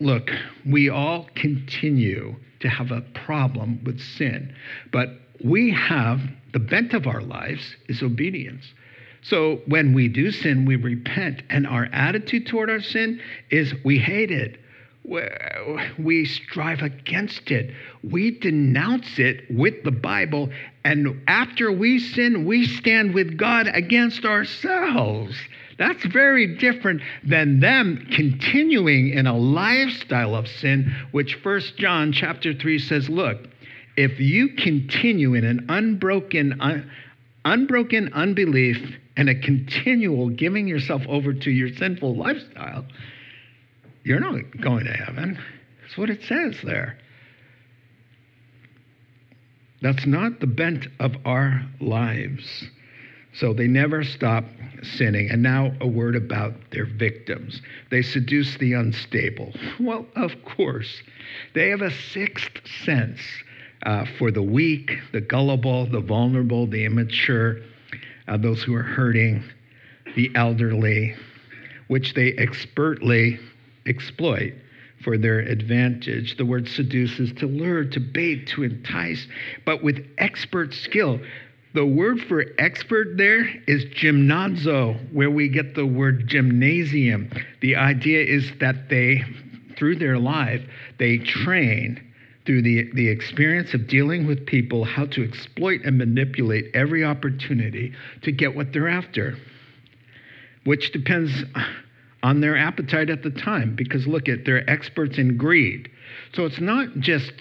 [0.00, 0.30] look,
[0.64, 4.54] we all continue to have a problem with sin.
[4.92, 5.10] But
[5.44, 6.20] we have
[6.52, 8.64] the bent of our lives is obedience.
[9.22, 13.98] So when we do sin, we repent, and our attitude toward our sin is we
[13.98, 14.60] hate it.
[15.98, 17.72] We strive against it.
[18.02, 20.50] We denounce it with the Bible.
[20.84, 25.36] And after we sin, we stand with God against ourselves.
[25.78, 32.54] That's very different than them continuing in a lifestyle of sin, which First John chapter
[32.54, 33.46] 3 says, look,
[33.96, 36.90] if you continue in an unbroken, un-
[37.44, 38.78] unbroken unbelief
[39.16, 42.86] and a continual giving yourself over to your sinful lifestyle,
[44.04, 45.38] you're not going to heaven.
[45.82, 46.98] That's what it says there.
[49.82, 52.64] That's not the bent of our lives.
[53.38, 54.44] So they never stop
[54.82, 55.30] sinning.
[55.30, 57.60] And now a word about their victims.
[57.90, 59.52] They seduce the unstable.
[59.80, 61.02] Well, of course.
[61.54, 63.20] They have a sixth sense
[63.84, 67.60] uh, for the weak, the gullible, the vulnerable, the immature,
[68.26, 69.44] uh, those who are hurting,
[70.16, 71.14] the elderly,
[71.88, 73.38] which they expertly
[73.86, 74.54] exploit
[75.04, 76.36] for their advantage.
[76.36, 79.26] The word seduce is to lure, to bait, to entice,
[79.64, 81.20] but with expert skill.
[81.76, 87.30] The word for expert there is gymnazo, where we get the word gymnasium.
[87.60, 89.22] The idea is that they,
[89.76, 90.62] through their life,
[90.98, 92.02] they train
[92.46, 97.92] through the, the experience of dealing with people how to exploit and manipulate every opportunity
[98.22, 99.36] to get what they're after,
[100.64, 101.44] which depends
[102.22, 105.90] on their appetite at the time because look at they're experts in greed
[106.34, 107.32] so it's not just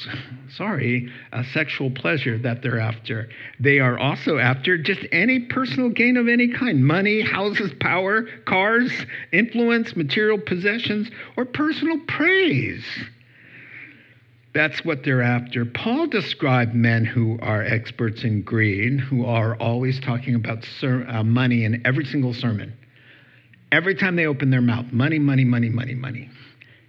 [0.55, 6.17] sorry a sexual pleasure that they're after they are also after just any personal gain
[6.17, 8.91] of any kind money houses power cars
[9.31, 12.85] influence material possessions or personal praise
[14.55, 15.65] that's what they're after.
[15.65, 21.25] Paul described men who are experts in greed, who are always talking about ser- uh,
[21.25, 22.73] money in every single sermon.
[23.73, 26.29] Every time they open their mouth, money, money, money, money, money,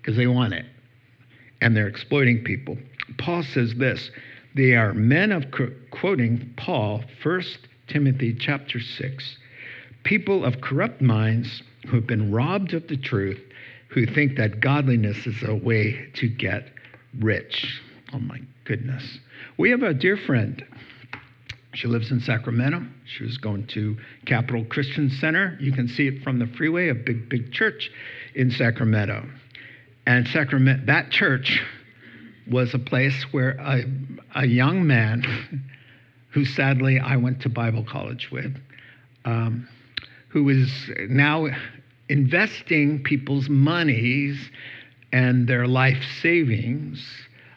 [0.01, 0.65] because they want it.
[1.61, 2.77] And they're exploiting people.
[3.19, 4.11] Paul says this
[4.55, 5.45] they are men of,
[5.90, 7.42] quoting Paul, 1
[7.88, 9.37] Timothy chapter 6,
[10.03, 13.40] people of corrupt minds who have been robbed of the truth,
[13.88, 16.73] who think that godliness is a way to get
[17.21, 17.81] rich.
[18.14, 19.19] Oh my goodness.
[19.59, 20.64] We have a dear friend
[21.77, 22.83] she lives in Sacramento.
[23.05, 25.59] She was going to Capital Christian Center.
[25.61, 27.90] You can see it from the freeway, a big, big church
[28.35, 29.27] in Sacramento.
[30.07, 31.62] And Sacramento, that church
[32.49, 33.85] was a place where a,
[34.37, 35.23] a young man,
[36.31, 38.57] who sadly I went to Bible college with,
[39.25, 39.69] um,
[40.29, 40.71] who is
[41.09, 41.49] now
[42.09, 44.38] investing people's monies
[45.12, 47.05] and their life savings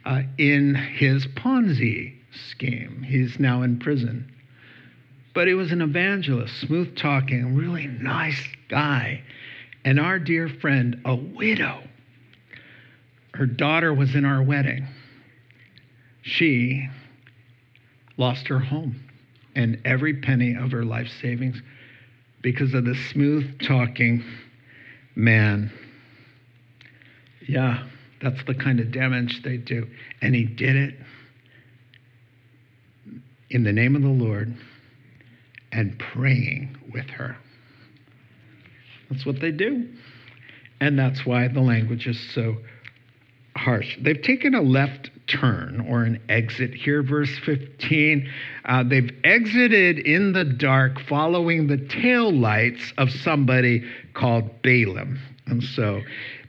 [0.05, 3.03] uh, in his Ponzi scheme.
[3.07, 4.31] He's now in prison.
[5.35, 9.21] But he was an evangelist, smooth talking, really nice guy.
[9.85, 11.83] And our dear friend, a widow,
[13.39, 14.85] her daughter was in our wedding.
[16.23, 16.89] She
[18.17, 19.01] lost her home
[19.55, 21.61] and every penny of her life savings
[22.41, 24.25] because of the smooth talking
[25.15, 25.71] man.
[27.47, 27.87] Yeah,
[28.21, 29.87] that's the kind of damage they do.
[30.21, 30.95] And he did it
[33.49, 34.53] in the name of the Lord
[35.71, 37.37] and praying with her.
[39.09, 39.87] That's what they do.
[40.81, 42.57] And that's why the language is so
[43.59, 43.97] harsh.
[44.01, 48.31] They've taken a left turn or an exit here, verse 15.
[48.65, 55.19] Uh, they've exited in the dark following the tail lights of somebody called Balaam.
[55.45, 56.01] And so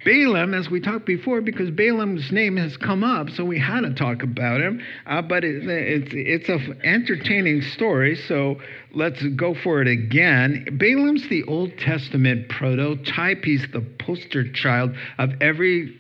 [0.05, 3.93] Balaam, as we talked before, because Balaam's name has come up, so we had to
[3.95, 4.81] talk about him.
[5.07, 8.57] Uh, but it, it's it's an entertaining story, so
[8.95, 10.67] let's go for it again.
[10.79, 13.45] Balaam's the Old Testament prototype.
[13.45, 15.99] He's the poster child of every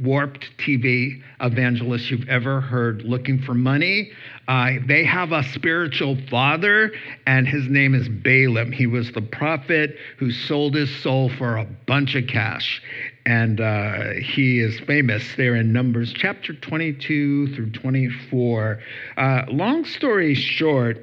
[0.00, 4.12] warped TV evangelist you've ever heard looking for money.
[4.46, 6.92] Uh, they have a spiritual father,
[7.26, 8.72] and his name is Balaam.
[8.72, 12.82] He was the prophet who sold his soul for a bunch of cash
[13.24, 18.80] and uh, he is famous there in Numbers chapter 22 through 24.
[19.16, 20.98] Uh, long story short,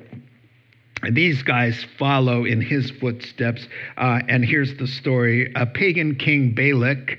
[1.11, 3.65] these guys follow in his footsteps.
[3.97, 7.17] Uh, and here's the story a pagan king Balak.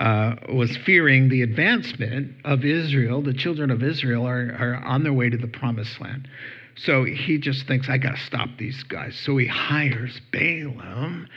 [0.00, 3.22] Uh, was fearing the advancement of Israel.
[3.22, 6.26] The children of Israel are, are on their way to the promised land.
[6.74, 9.16] So he just thinks, I got to stop these guys.
[9.24, 11.28] So he hires Balaam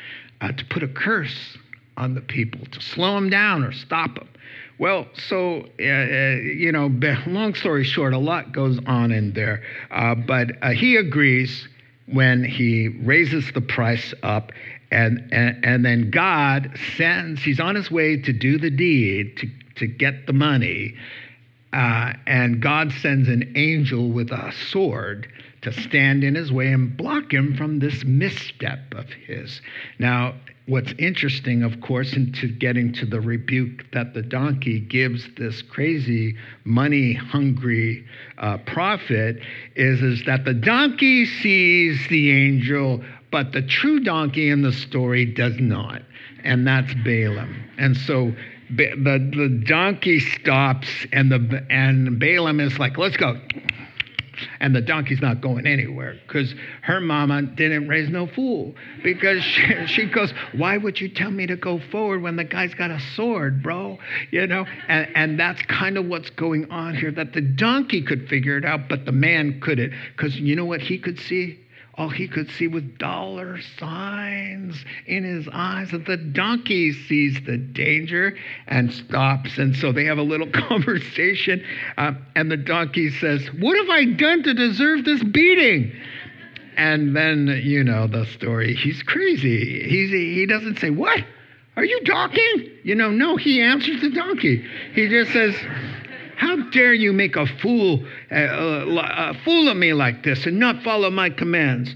[0.41, 1.57] uh, to put a curse
[1.97, 4.27] on the people to slow them down or stop them.
[4.77, 6.89] Well, so, uh, uh, you know,
[7.27, 9.63] long story short, a lot goes on in there.
[9.89, 11.67] Uh, but uh, he agrees
[12.07, 14.51] when he raises the price up,
[14.91, 19.47] and, and, and then God sends, he's on his way to do the deed, to,
[19.77, 20.95] to get the money.
[21.71, 25.27] Uh, and God sends an angel with a sword
[25.61, 29.61] to stand in his way and block him from this misstep of his.
[29.99, 30.35] Now,
[30.67, 36.35] what's interesting, of course, into getting to the rebuke that the donkey gives this crazy,
[36.63, 38.05] money hungry
[38.37, 39.37] uh, prophet
[39.75, 45.25] is, is that the donkey sees the angel, but the true donkey in the story
[45.25, 46.01] does not.
[46.43, 47.55] And that's Balaam.
[47.77, 48.33] And so
[48.69, 53.39] the, the donkey stops, and, the, and Balaam is like, let's go
[54.59, 58.75] and the donkey's not going anywhere because her mama didn't raise no fool.
[59.03, 62.73] Because she, she, goes, Why would you tell me to go forward when the guy's
[62.73, 63.97] got a sword, bro?
[64.31, 68.27] You know, and, and that's kind of what's going on here that the donkey could
[68.27, 69.93] figure it out, but the man couldn't.
[70.15, 71.59] Because you know what he could see?
[71.97, 75.93] All he could see was dollar signs in his eyes.
[75.93, 78.37] And the donkey sees the danger
[78.67, 79.57] and stops.
[79.57, 81.63] And so they have a little conversation.
[81.97, 85.93] Uh, and the donkey says, What have I done to deserve this beating?
[86.77, 88.75] And then, you know, the story.
[88.75, 89.87] He's crazy.
[89.87, 91.23] He's, he doesn't say, What?
[91.77, 92.71] Are you talking?
[92.83, 94.65] You know, no, he answers the donkey.
[94.93, 95.55] He just says,
[96.37, 100.59] how dare you make a fool, uh, uh, a fool of me like this and
[100.59, 101.93] not follow my commands?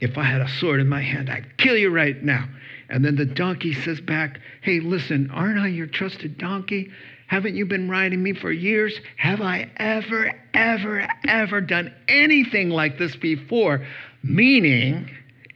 [0.00, 2.48] If I had a sword in my hand, I'd kill you right now.
[2.88, 6.90] And then the donkey says back, Hey, listen, aren't I your trusted donkey?
[7.28, 8.98] Haven't you been riding me for years?
[9.16, 13.86] Have I ever, ever, ever done anything like this before?
[14.24, 15.08] Meaning,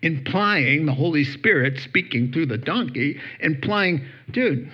[0.03, 4.71] implying the Holy Spirit speaking through the donkey, implying, dude,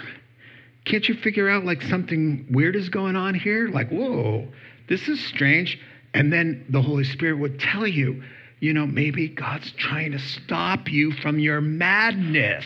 [0.90, 3.68] can't you figure out like something weird is going on here?
[3.68, 4.48] Like, whoa,
[4.88, 5.78] this is strange.
[6.12, 8.24] And then the Holy Spirit would tell you,
[8.58, 12.64] you know, maybe God's trying to stop you from your madness.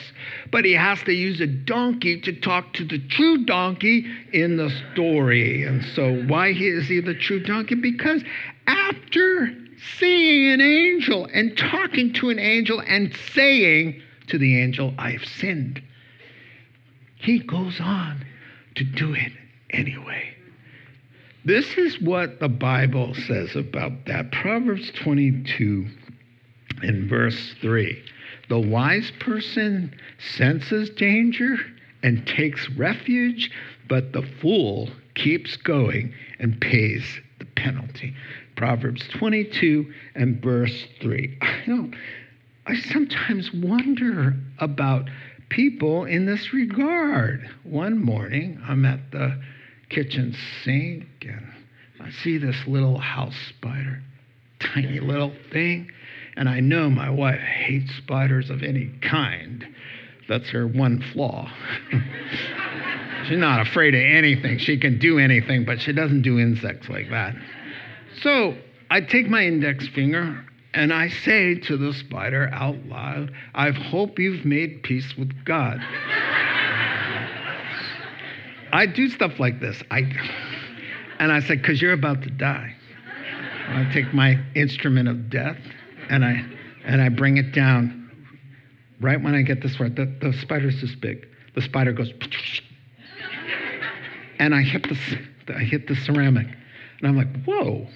[0.50, 4.70] But he has to use a donkey to talk to the true donkey in the
[4.92, 5.64] story.
[5.64, 7.74] And so, why is he the true donkey?
[7.74, 8.24] Because
[8.66, 9.54] after
[9.98, 15.82] seeing an angel and talking to an angel and saying to the angel, I've sinned
[17.24, 18.24] he goes on
[18.74, 19.32] to do it
[19.70, 20.34] anyway.
[21.44, 24.30] This is what the Bible says about that.
[24.30, 25.86] Proverbs 22
[26.82, 28.02] in verse 3.
[28.48, 29.94] The wise person
[30.36, 31.56] senses danger
[32.02, 33.50] and takes refuge,
[33.88, 37.04] but the fool keeps going and pays
[37.38, 38.14] the penalty.
[38.56, 41.38] Proverbs 22 and verse 3.
[41.40, 41.90] I know
[42.66, 45.08] I sometimes wonder about
[45.48, 47.48] people in this regard.
[47.64, 49.40] One morning, I'm at the
[49.90, 51.52] kitchen sink and
[52.00, 54.02] I see this little house spider,
[54.60, 55.90] tiny little thing.
[56.36, 59.64] And I know my wife hates spiders of any kind.
[60.28, 61.50] That's her one flaw.
[63.28, 64.58] She's not afraid of anything.
[64.58, 67.34] She can do anything, but she doesn't do insects like that.
[68.20, 68.56] So
[68.90, 70.44] I take my index finger
[70.74, 75.78] and I say to the spider out loud, I hope you've made peace with God.
[78.72, 79.80] I do stuff like this.
[79.92, 80.02] I,
[81.20, 82.74] and I say, because you're about to die.
[83.68, 85.58] I take my instrument of death
[86.10, 86.44] and I,
[86.84, 88.10] and I bring it down
[89.00, 89.94] right when I get this word.
[89.94, 91.28] The, the spider's this big.
[91.54, 92.12] The spider goes,
[94.40, 96.48] and I hit the, I hit the ceramic.
[96.98, 97.86] And I'm like, whoa.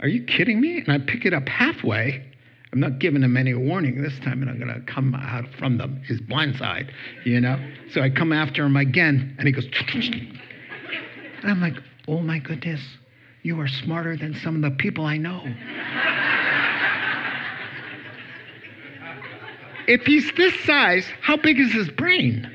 [0.00, 0.78] Are you kidding me?
[0.78, 2.24] And I pick it up halfway.
[2.72, 5.78] I'm not giving him any warning this time, and I'm going to come out from
[5.78, 6.92] them, his blind side,
[7.24, 7.58] you know?
[7.92, 11.76] So I come after him again, and he goes, and I'm like,
[12.06, 12.80] oh my goodness,
[13.42, 15.42] you are smarter than some of the people I know.
[19.88, 22.50] if he's this size, how big is his brain?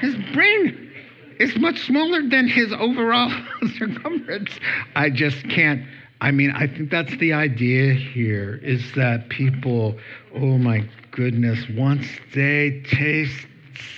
[0.00, 0.90] His brain
[1.38, 3.30] is much smaller than his overall
[3.78, 4.50] circumference.
[4.94, 5.82] I just can't
[6.20, 9.96] I mean, I think that's the idea here is that people,
[10.34, 13.46] oh my goodness, once they taste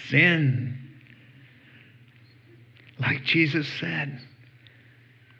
[0.08, 0.78] sin,
[3.00, 4.20] like Jesus said,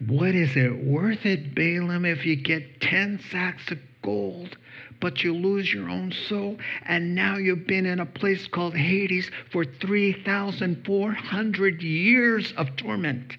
[0.09, 4.59] what is it worth it, Balaam, if you get 10 sacks of gold,
[5.01, 6.59] but you lose your own soul?
[6.85, 13.37] And now you've been in a place called Hades for 3,400 years of torment,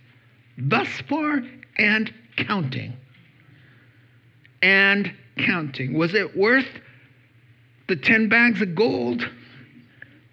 [0.57, 1.43] thus far
[1.77, 2.93] and counting
[4.63, 5.13] and
[5.45, 5.93] counting.
[5.93, 6.67] Was it worth
[7.87, 9.29] the 10 bags of gold?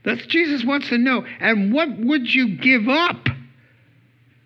[0.05, 1.26] That's Jesus wants to know.
[1.41, 3.28] And what would you give up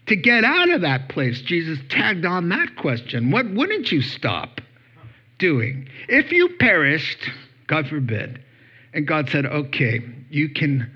[0.07, 3.31] to get out of that place, Jesus tagged on that question.
[3.31, 4.61] What wouldn't you stop
[5.39, 5.89] doing?
[6.09, 7.31] If you perished,
[7.67, 8.43] God forbid,
[8.93, 10.91] and God said, okay, you can,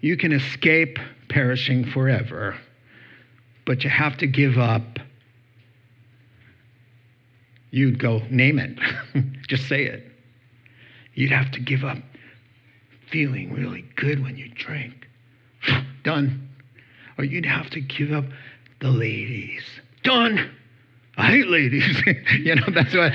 [0.00, 0.98] you can escape
[1.28, 2.56] perishing forever,
[3.66, 4.98] but you have to give up.
[7.72, 8.78] You'd go, name it.
[9.48, 10.04] Just say it.
[11.14, 11.98] You'd have to give up
[13.10, 15.06] feeling really good when you drink.
[16.04, 16.48] Done.
[17.18, 18.24] Or you'd have to give up
[18.80, 19.62] the ladies.
[20.04, 20.50] Done.
[21.16, 22.02] I hate ladies.
[22.40, 23.12] you know, that's what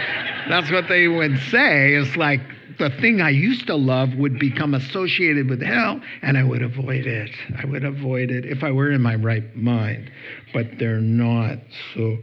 [0.50, 1.94] that's what they would say.
[1.94, 2.42] It's like
[2.80, 7.06] the thing I used to love would become associated with hell, and I would avoid
[7.08, 7.32] it.
[7.58, 10.12] I would avoid it if I were in my right mind.
[10.54, 11.58] But they're not.
[11.96, 12.18] So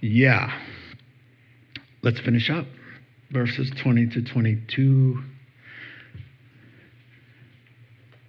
[0.00, 0.52] yeah.
[2.02, 2.66] Let's finish up.
[3.30, 5.22] Verses 20 to 22.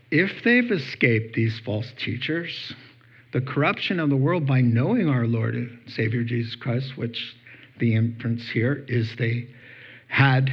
[0.09, 2.74] if they've escaped these false teachers,
[3.34, 7.36] the corruption of the world by knowing our Lord and Savior Jesus Christ, which
[7.80, 9.47] the inference here is they
[10.07, 10.49] had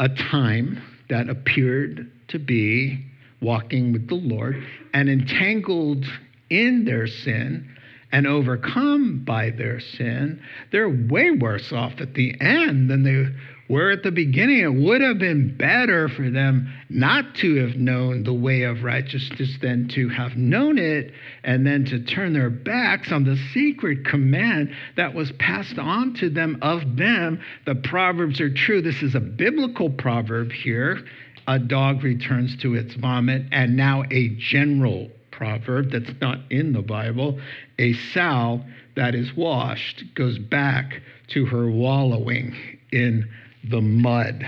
[0.00, 3.04] a time that appeared to be
[3.40, 6.04] walking with the Lord and entangled
[6.50, 7.68] in their sin
[8.14, 10.40] and overcome by their sin,
[10.70, 13.26] they're way worse off at the end than they
[13.68, 18.22] were at the beginning it would have been better for them not to have known
[18.22, 21.12] the way of righteousness than to have known it
[21.42, 26.30] and then to turn their backs on the secret command that was passed on to
[26.30, 27.40] them of them.
[27.66, 28.80] The Proverbs are true.
[28.80, 31.04] This is a biblical proverb here.
[31.48, 36.82] A dog returns to its vomit, and now a general proverb that's not in the
[36.82, 37.38] Bible.
[37.78, 38.62] A sow
[38.96, 42.54] that is washed goes back to her wallowing
[42.92, 43.28] in
[43.68, 44.44] the mud.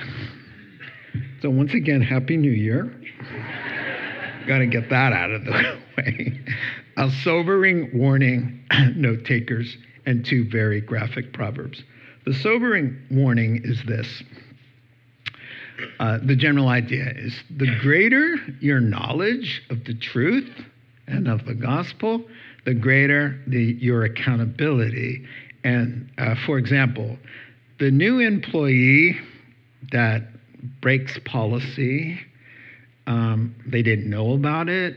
[1.43, 2.85] So, once again, Happy New Year.
[4.47, 5.53] Got to get that out of the
[5.97, 6.41] way.
[6.97, 8.65] A sobering warning,
[8.97, 9.77] note takers,
[10.07, 11.83] and two very graphic proverbs.
[12.25, 14.23] The sobering warning is this.
[15.99, 20.51] Uh, the general idea is the greater your knowledge of the truth
[21.07, 22.25] and of the gospel,
[22.65, 25.25] the greater the, your accountability.
[25.65, 27.17] And uh, for example,
[27.79, 29.19] the new employee
[29.93, 30.23] that
[30.81, 32.19] breaks policy,
[33.07, 34.97] um, they didn't know about it,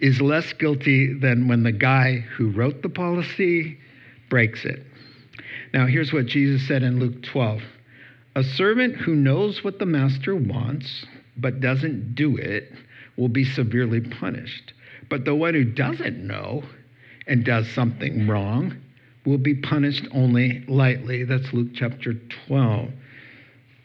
[0.00, 3.78] is less guilty than when the guy who wrote the policy
[4.28, 4.82] breaks it.
[5.72, 7.62] Now, here's what Jesus said in Luke 12
[8.36, 11.06] A servant who knows what the master wants
[11.36, 12.72] but doesn't do it
[13.16, 14.72] will be severely punished.
[15.08, 16.64] But the one who doesn't know
[17.26, 18.76] and does something wrong
[19.24, 21.24] will be punished only lightly.
[21.24, 22.14] That's Luke chapter
[22.46, 22.90] 12.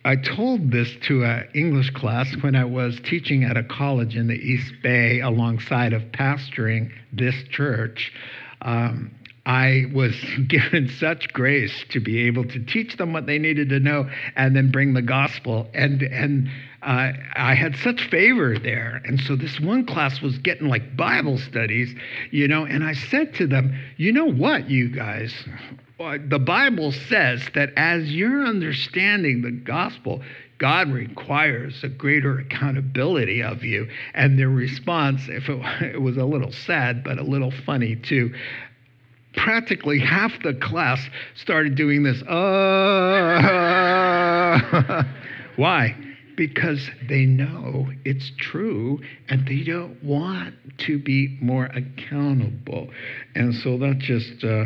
[0.06, 4.28] I told this to an English class when I was teaching at a college in
[4.28, 8.12] the East Bay alongside of pastoring this church.
[8.62, 9.12] Um,
[9.46, 10.16] I was
[10.48, 14.56] given such grace to be able to teach them what they needed to know and
[14.56, 15.70] then bring the gospel.
[15.74, 16.50] And, and
[16.82, 19.02] uh, I had such favor there.
[19.06, 21.94] And so this one class was getting like Bible studies,
[22.32, 25.34] you know, and I said to them, you know what, you guys?
[25.98, 30.24] The Bible says that as you're understanding the gospel,
[30.58, 33.90] God requires a greater accountability of you.
[34.14, 35.60] And their response, if it,
[35.96, 38.34] it was a little sad, but a little funny too,
[39.36, 41.02] practically half the class
[41.36, 42.22] started doing this.
[42.24, 42.34] Uh,
[45.58, 45.94] why?
[46.40, 52.88] Because they know it's true and they don't want to be more accountable.
[53.36, 54.64] And so that's just uh,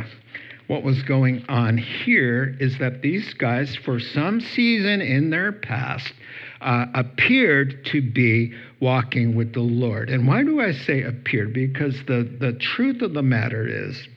[0.67, 6.13] what was going on here is that these guys, for some season in their past,
[6.61, 10.11] uh, appeared to be walking with the Lord.
[10.11, 11.53] And why do I say appeared?
[11.53, 14.07] Because the, the truth of the matter is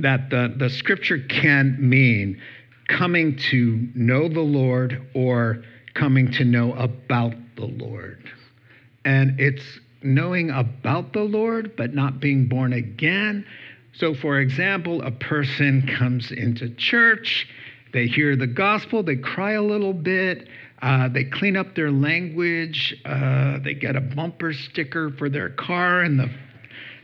[0.00, 2.42] that the, the scripture can mean
[2.88, 5.62] coming to know the Lord or
[5.98, 8.22] coming to know about the Lord.
[9.04, 9.64] And it's
[10.02, 13.44] knowing about the Lord, but not being born again.
[13.92, 17.48] So, for example, a person comes into church,
[17.92, 20.48] they hear the gospel, they cry a little bit,
[20.82, 26.04] uh, they clean up their language, uh, they get a bumper sticker for their car
[26.04, 26.30] in the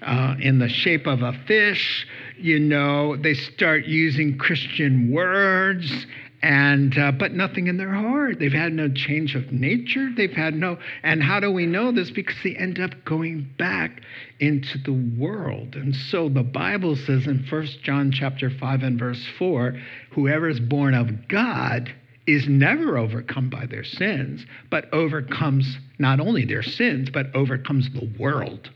[0.02, 2.06] uh, in the shape of a fish.
[2.36, 6.06] You know, they start using Christian words
[6.42, 8.38] and uh, but nothing in their heart.
[8.38, 10.10] They've had no change of nature.
[10.16, 12.10] They've had no and how do we know this?
[12.10, 14.02] Because they end up going back
[14.40, 15.76] into the world.
[15.76, 19.76] And so the bible says in 1 john chapter 5 and verse 4
[20.10, 21.94] whoever is born of god
[22.26, 28.10] is never overcome by their sins but overcomes not only their sins but overcomes the
[28.18, 28.70] world.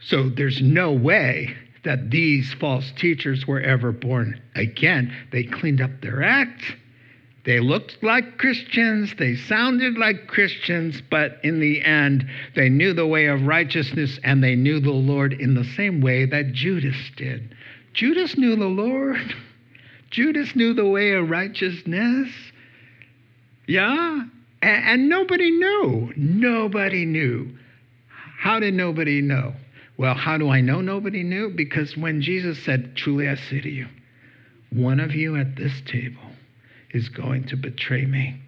[0.00, 1.56] So there's no way
[1.86, 5.12] that these false teachers were ever born again.
[5.32, 6.62] They cleaned up their act.
[7.44, 13.06] They looked like Christians, they sounded like Christians, but in the end, they knew the
[13.06, 17.54] way of righteousness and they knew the Lord in the same way that Judas did.
[17.94, 19.32] Judas knew the Lord.
[20.10, 22.28] Judas knew the way of righteousness.
[23.68, 24.24] Yeah?
[24.60, 26.12] And, and nobody knew.
[26.16, 27.56] Nobody knew.
[28.38, 29.54] How did nobody know?
[29.98, 31.50] Well, how do I know nobody knew?
[31.50, 33.86] Because when Jesus said, Truly I say to you,
[34.70, 36.22] one of you at this table
[36.92, 38.40] is going to betray me.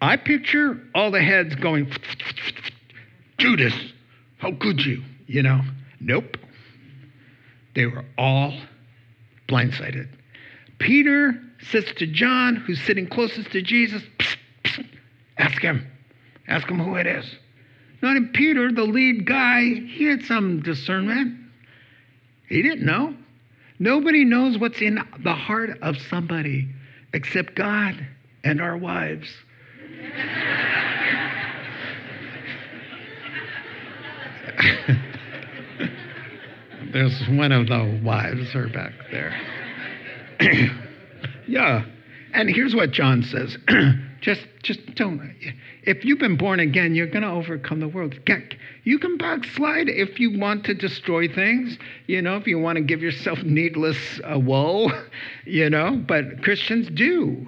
[0.00, 1.90] I picture all the heads going,
[3.38, 3.74] Judas,
[4.38, 5.02] how could you?
[5.26, 5.62] You know,
[6.00, 6.36] nope.
[7.74, 8.58] They were all
[9.48, 10.08] blindsided.
[10.78, 11.40] Peter
[11.70, 14.86] says to John, who's sitting closest to Jesus, psst, psst,
[15.38, 15.86] ask him.
[16.48, 17.24] Ask him who it is.
[18.06, 21.40] Not Peter, the lead guy, he had some discernment.
[22.48, 23.16] He didn't know.
[23.80, 26.68] Nobody knows what's in the heart of somebody
[27.12, 28.06] except God
[28.44, 29.28] and our wives.
[36.92, 39.36] There's one of the wives are back there.
[41.48, 41.84] yeah.
[42.34, 43.58] And here's what John says.
[44.26, 45.20] just just don't
[45.84, 48.18] if you've been born again, you're going to overcome the world.
[48.82, 52.82] You can backslide if you want to destroy things, you know, if you want to
[52.82, 54.90] give yourself needless uh, woe,
[55.44, 57.46] you know, but Christians do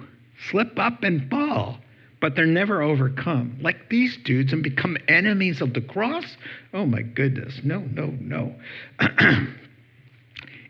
[0.49, 1.79] slip up and fall,
[2.21, 3.57] but they're never overcome.
[3.59, 6.37] Like these dudes and become enemies of the cross.
[6.73, 7.59] Oh my goodness.
[7.61, 8.55] No, no, no.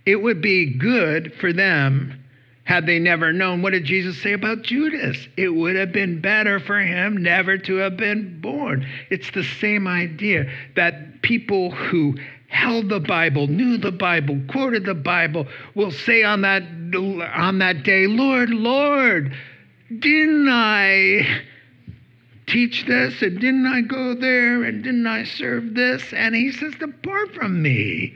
[0.08, 2.20] it would be good for them
[2.70, 5.18] had they never known, what did Jesus say about Judas?
[5.36, 8.86] It would have been better for him never to have been born.
[9.10, 12.14] It's the same idea that people who
[12.48, 17.82] held the Bible, knew the Bible, quoted the Bible, will say on that, on that
[17.82, 19.36] day, Lord, Lord,
[19.98, 21.42] didn't I
[22.46, 26.04] teach this and didn't I go there and didn't I serve this?
[26.14, 28.16] And he says, Depart from me,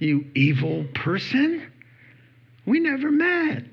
[0.00, 1.70] you evil person.
[2.66, 3.64] We never met.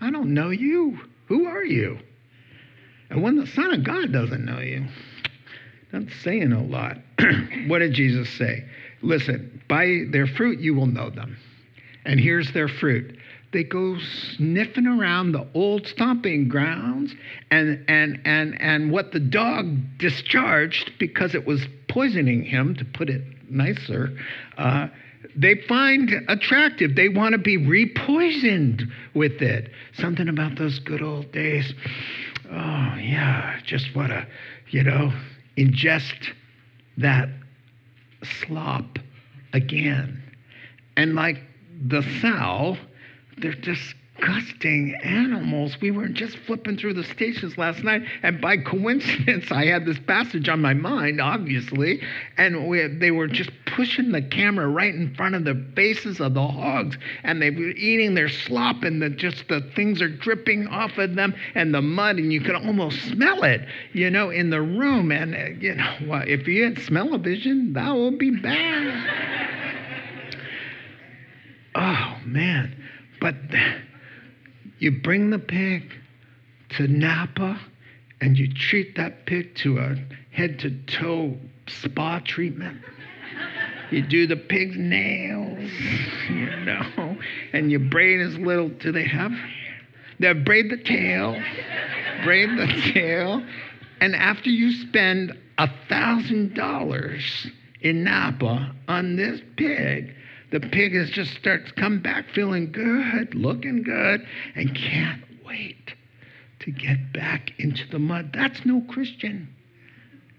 [0.00, 0.98] I don't know you.
[1.26, 1.98] Who are you?
[3.10, 4.86] And when the Son of God doesn't know you,
[5.92, 6.98] that's saying a lot.
[7.66, 8.64] what did Jesus say?
[9.02, 11.36] Listen, by their fruit you will know them.
[12.04, 13.18] And here's their fruit.
[13.52, 13.98] They go
[14.36, 17.14] sniffing around the old stomping grounds
[17.52, 23.08] and and and and what the dog discharged because it was poisoning him, to put
[23.08, 24.10] it nicer,
[24.58, 24.88] uh,
[25.36, 26.94] they find attractive.
[26.94, 28.82] They want to be repoisoned
[29.14, 29.70] with it.
[29.94, 31.72] Something about those good old days.
[32.50, 34.26] Oh, yeah, just want to,
[34.70, 35.12] you know,
[35.56, 36.32] ingest
[36.98, 37.28] that
[38.22, 38.98] slop
[39.52, 40.22] again.
[40.96, 41.38] And like
[41.88, 42.76] the sow,
[43.38, 43.94] they're just
[44.24, 45.76] disgusting animals.
[45.80, 49.98] We were just flipping through the stations last night, and by coincidence, I had this
[50.06, 52.00] passage on my mind, obviously,
[52.36, 56.34] and we, they were just pushing the camera right in front of the faces of
[56.34, 60.66] the hogs, and they were eating their slop, and the, just the things are dripping
[60.68, 64.50] off of them, and the mud, and you can almost smell it, you know, in
[64.50, 65.12] the room.
[65.12, 70.34] And, uh, you know, well, if you had smell-o-vision, that would be bad.
[71.74, 72.74] oh, man.
[73.20, 73.36] But
[74.84, 75.94] you bring the pig
[76.68, 77.58] to Napa
[78.20, 79.96] and you treat that pig to a
[80.30, 82.82] head to toe spa treatment.
[83.90, 85.70] You do the pig's nails,
[86.28, 87.16] you know,
[87.54, 89.32] and you braid his little, do they have?
[90.20, 91.40] They braid the tail,
[92.22, 93.42] braid the tail,
[94.02, 97.46] and after you spend a thousand dollars
[97.80, 100.14] in Napa on this pig,
[100.54, 104.24] the pig is just starts come back feeling good, looking good,
[104.54, 105.94] and can't wait
[106.60, 108.30] to get back into the mud.
[108.32, 109.52] That's no Christian.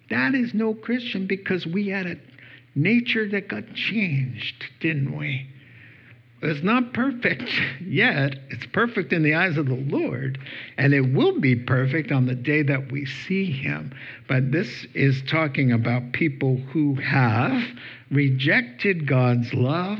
[0.09, 2.16] That is no Christian because we had a
[2.76, 5.49] nature that got changed, didn't we?
[6.41, 7.51] It's not perfect
[7.86, 8.39] yet.
[8.51, 10.39] It's perfect in the eyes of the Lord,
[10.78, 13.93] and it will be perfect on the day that we see Him.
[14.30, 17.61] But this is talking about people who have
[18.16, 19.99] rejected God's love,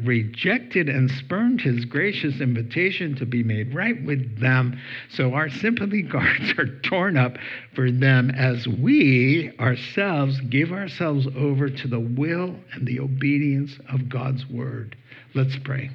[0.00, 4.78] rejected and spurned His gracious invitation to be made right with them.
[5.10, 7.36] So our sympathy cards are torn up
[7.74, 14.08] for them as we ourselves give ourselves over to the will and the obedience of
[14.08, 14.96] God's word.
[15.34, 15.90] Let's pray.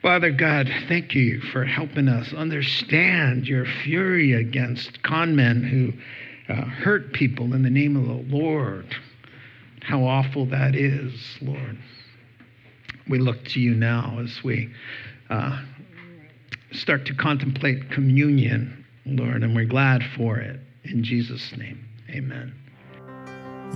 [0.00, 5.92] Father God, thank you for helping us understand your fury against con men who
[6.52, 8.94] uh, hurt people in the name of the Lord.
[9.86, 11.78] How awful that is, Lord.
[13.08, 14.68] We look to you now as we
[15.30, 15.62] uh,
[16.72, 20.58] start to contemplate communion, Lord, and we're glad for it.
[20.84, 22.52] In Jesus' name, amen.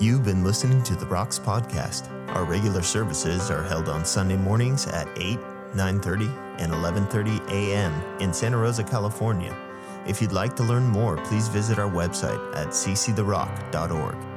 [0.00, 2.10] You've been listening to the Rocks podcast.
[2.30, 5.38] Our regular services are held on Sunday mornings at 8,
[5.74, 7.92] 9:30, and 11:30 a.m.
[8.20, 9.54] in Santa Rosa, California.
[10.08, 14.29] If you'd like to learn more, please visit our website at cctherock.org.